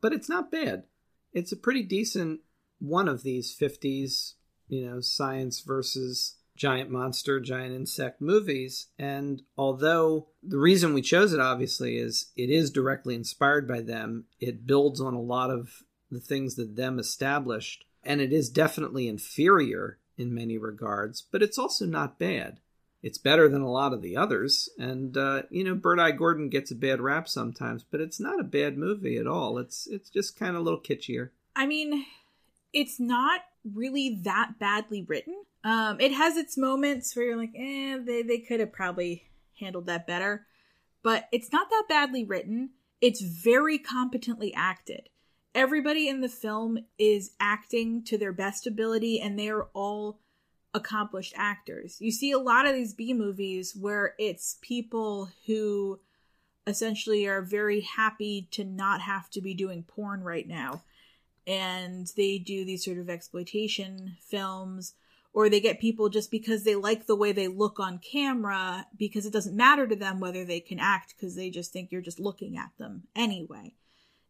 [0.00, 0.84] but it's not bad.
[1.32, 2.40] It's a pretty decent
[2.80, 4.34] one of these '50s,
[4.68, 8.88] you know, science versus giant monster, giant insect movies.
[8.98, 14.26] And although the reason we chose it obviously is it is directly inspired by them,
[14.40, 19.08] it builds on a lot of the things that them established, and it is definitely
[19.08, 22.60] inferior in many regards, but it's also not bad.
[23.02, 26.10] It's better than a lot of the others, and uh, you know, Bert I.
[26.10, 29.56] Gordon gets a bad rap sometimes, but it's not a bad movie at all.
[29.56, 31.30] It's it's just kind of a little kitschier.
[31.56, 32.04] I mean,
[32.74, 35.42] it's not really that badly written.
[35.64, 39.24] Um, it has its moments where you're like, eh, they, they could have probably
[39.58, 40.46] handled that better.
[41.02, 42.70] But it's not that badly written.
[43.00, 45.08] It's very competently acted.
[45.54, 50.20] Everybody in the film is acting to their best ability, and they are all
[50.74, 51.96] accomplished actors.
[52.00, 55.98] You see a lot of these B movies where it's people who
[56.66, 60.82] essentially are very happy to not have to be doing porn right now.
[61.46, 64.94] And they do these sort of exploitation films,
[65.32, 69.26] or they get people just because they like the way they look on camera because
[69.26, 72.20] it doesn't matter to them whether they can act because they just think you're just
[72.20, 73.74] looking at them anyway.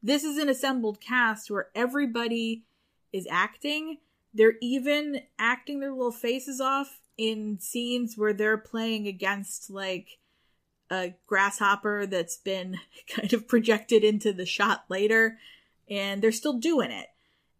[0.02, 2.64] This is an assembled cast where everybody
[3.12, 3.98] is acting.
[4.32, 10.18] They're even acting their little faces off in scenes where they're playing against like
[10.90, 12.78] a grasshopper that's been
[13.14, 15.38] kind of projected into the shot later
[15.90, 17.08] and they're still doing it.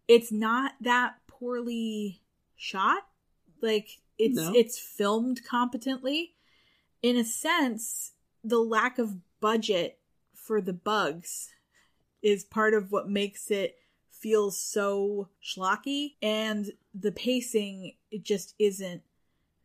[0.07, 2.21] It's not that poorly
[2.55, 3.03] shot.
[3.61, 4.53] Like it's No.
[4.55, 6.35] it's filmed competently.
[7.01, 8.13] In a sense,
[8.43, 9.99] the lack of budget
[10.33, 11.49] for the bugs
[12.21, 13.77] is part of what makes it
[14.09, 19.01] feel so schlocky and the pacing it just isn't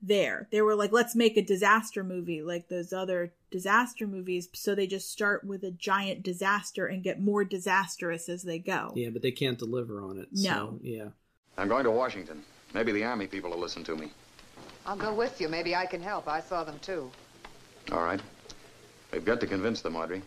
[0.07, 0.49] there.
[0.51, 4.49] They were like, let's make a disaster movie like those other disaster movies.
[4.53, 8.93] So they just start with a giant disaster and get more disastrous as they go.
[8.95, 10.29] Yeah, but they can't deliver on it.
[10.33, 10.51] No.
[10.51, 11.09] So, yeah.
[11.59, 12.43] I'm going to Washington.
[12.75, 14.11] Maybe the Army people will listen to me.
[14.85, 15.49] I'll go with you.
[15.49, 16.29] Maybe I can help.
[16.29, 17.11] I saw them too.
[17.93, 18.21] All right.
[19.13, 20.23] We've got to convince them, Audrey.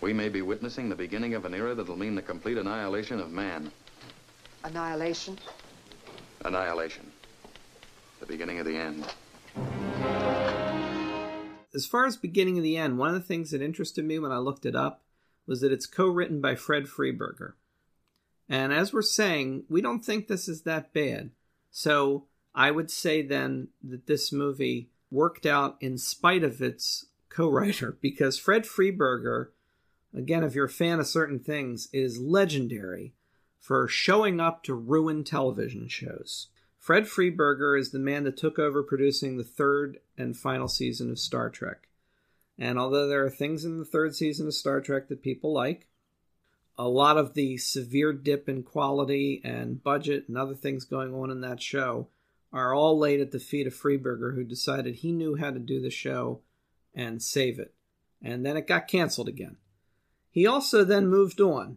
[0.00, 3.30] We may be witnessing the beginning of an era that'll mean the complete annihilation of
[3.30, 3.70] man.
[4.64, 5.38] Annihilation?
[6.44, 7.09] Annihilation.
[8.20, 9.04] The beginning of the end.
[11.74, 14.32] As far as beginning of the end, one of the things that interested me when
[14.32, 15.02] I looked it up
[15.46, 17.54] was that it's co-written by Fred Freiberger.
[18.48, 21.30] And as we're saying, we don't think this is that bad.
[21.70, 27.92] So I would say then that this movie worked out in spite of its co-writer
[28.00, 29.48] because Fred Freiberger,
[30.12, 33.14] again, if you're a fan of certain things, is legendary
[33.58, 36.48] for showing up to ruin television shows.
[36.80, 41.18] Fred Freiberger is the man that took over producing the third and final season of
[41.18, 41.88] Star Trek.
[42.58, 45.88] And although there are things in the third season of Star Trek that people like,
[46.78, 51.30] a lot of the severe dip in quality and budget and other things going on
[51.30, 52.08] in that show
[52.50, 55.82] are all laid at the feet of Freiberger, who decided he knew how to do
[55.82, 56.40] the show
[56.94, 57.74] and save it.
[58.22, 59.58] And then it got canceled again.
[60.30, 61.76] He also then moved on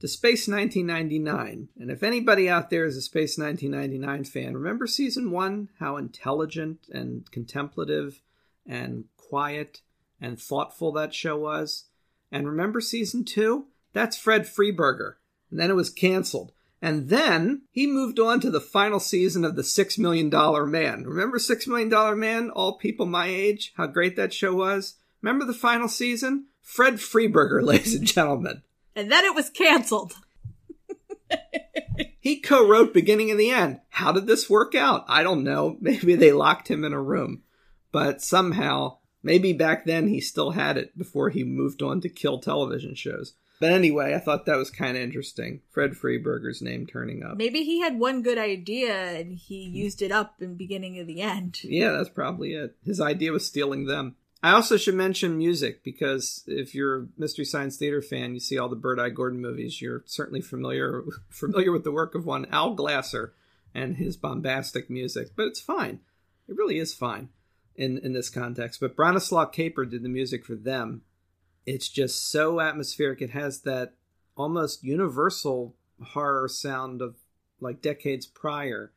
[0.00, 1.68] to Space 1999.
[1.78, 5.70] And if anybody out there is a Space 1999 fan, remember season one?
[5.78, 8.20] How intelligent and contemplative
[8.66, 9.80] and quiet
[10.20, 11.84] and thoughtful that show was?
[12.30, 13.66] And remember season two?
[13.92, 15.14] That's Fred Freiberger.
[15.50, 16.52] And then it was canceled.
[16.82, 21.04] And then he moved on to the final season of The Six Million Dollar Man.
[21.04, 22.50] Remember Six Million Dollar Man?
[22.50, 23.72] All people my age?
[23.76, 24.96] How great that show was?
[25.22, 26.48] Remember the final season?
[26.60, 28.62] Fred Freiberger, ladies and gentlemen.
[28.96, 30.14] And then it was canceled.
[32.20, 33.80] he co wrote Beginning and the End.
[33.88, 35.04] How did this work out?
[35.08, 35.76] I don't know.
[35.80, 37.42] Maybe they locked him in a room.
[37.92, 42.40] But somehow, maybe back then he still had it before he moved on to kill
[42.40, 43.34] television shows.
[43.60, 45.60] But anyway, I thought that was kind of interesting.
[45.70, 47.36] Fred Freiberger's name turning up.
[47.36, 51.20] Maybe he had one good idea and he used it up in beginning of the
[51.20, 51.60] end.
[51.62, 52.74] Yeah, that's probably it.
[52.84, 54.16] His idea was stealing them.
[54.44, 58.58] I also should mention music because if you're a Mystery Science Theater fan, you see
[58.58, 59.08] all the Bert I.
[59.08, 59.80] Gordon movies.
[59.80, 63.32] You're certainly familiar familiar with the work of one Al Glasser
[63.74, 65.30] and his bombastic music.
[65.34, 66.00] But it's fine.
[66.46, 67.30] It really is fine
[67.74, 68.80] in in this context.
[68.80, 71.00] But Bronislaw Kaper did the music for them.
[71.64, 73.22] It's just so atmospheric.
[73.22, 73.94] It has that
[74.36, 77.16] almost universal horror sound of
[77.60, 78.92] like decades prior,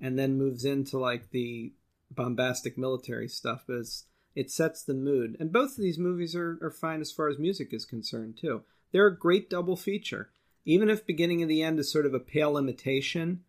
[0.00, 1.72] and then moves into like the
[2.12, 3.64] bombastic military stuff.
[3.66, 5.36] But it's it sets the mood.
[5.38, 8.62] And both of these movies are, are fine as far as music is concerned, too.
[8.92, 10.30] They're a great double feature.
[10.64, 13.40] Even if Beginning of the End is sort of a pale imitation,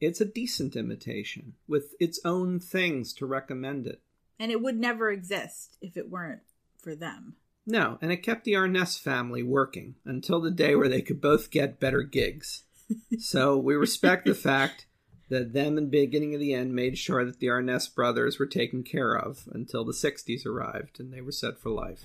[0.00, 4.00] it's a decent imitation with its own things to recommend it.
[4.38, 6.42] And it would never exist if it weren't
[6.80, 7.36] for them.
[7.66, 11.50] No, and it kept the Arness family working until the day where they could both
[11.50, 12.64] get better gigs.
[13.18, 14.86] so we respect the fact
[15.28, 18.82] that them and beginning of the end made sure that the Arness brothers were taken
[18.82, 22.04] care of until the 60s arrived and they were set for life.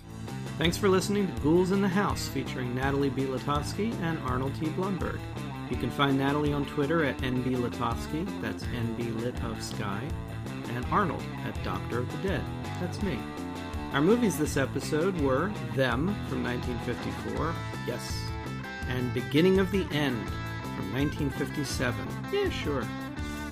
[0.57, 3.23] Thanks for listening to Ghouls in the House featuring Natalie B.
[3.23, 4.67] Latosky and Arnold T.
[4.67, 5.19] Blumberg.
[5.69, 10.03] You can find Natalie on Twitter at NB Latosky, that's NB Lit of Sky,
[10.69, 12.43] and Arnold at Doctor of the Dead,
[12.79, 13.17] that's me.
[13.93, 17.53] Our movies this episode were Them from 1954,
[17.87, 18.21] yes,
[18.89, 20.27] and Beginning of the End
[20.75, 22.83] from 1957, yeah, sure.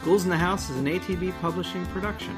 [0.03, 2.35] Ghouls in the House is an ATB publishing production.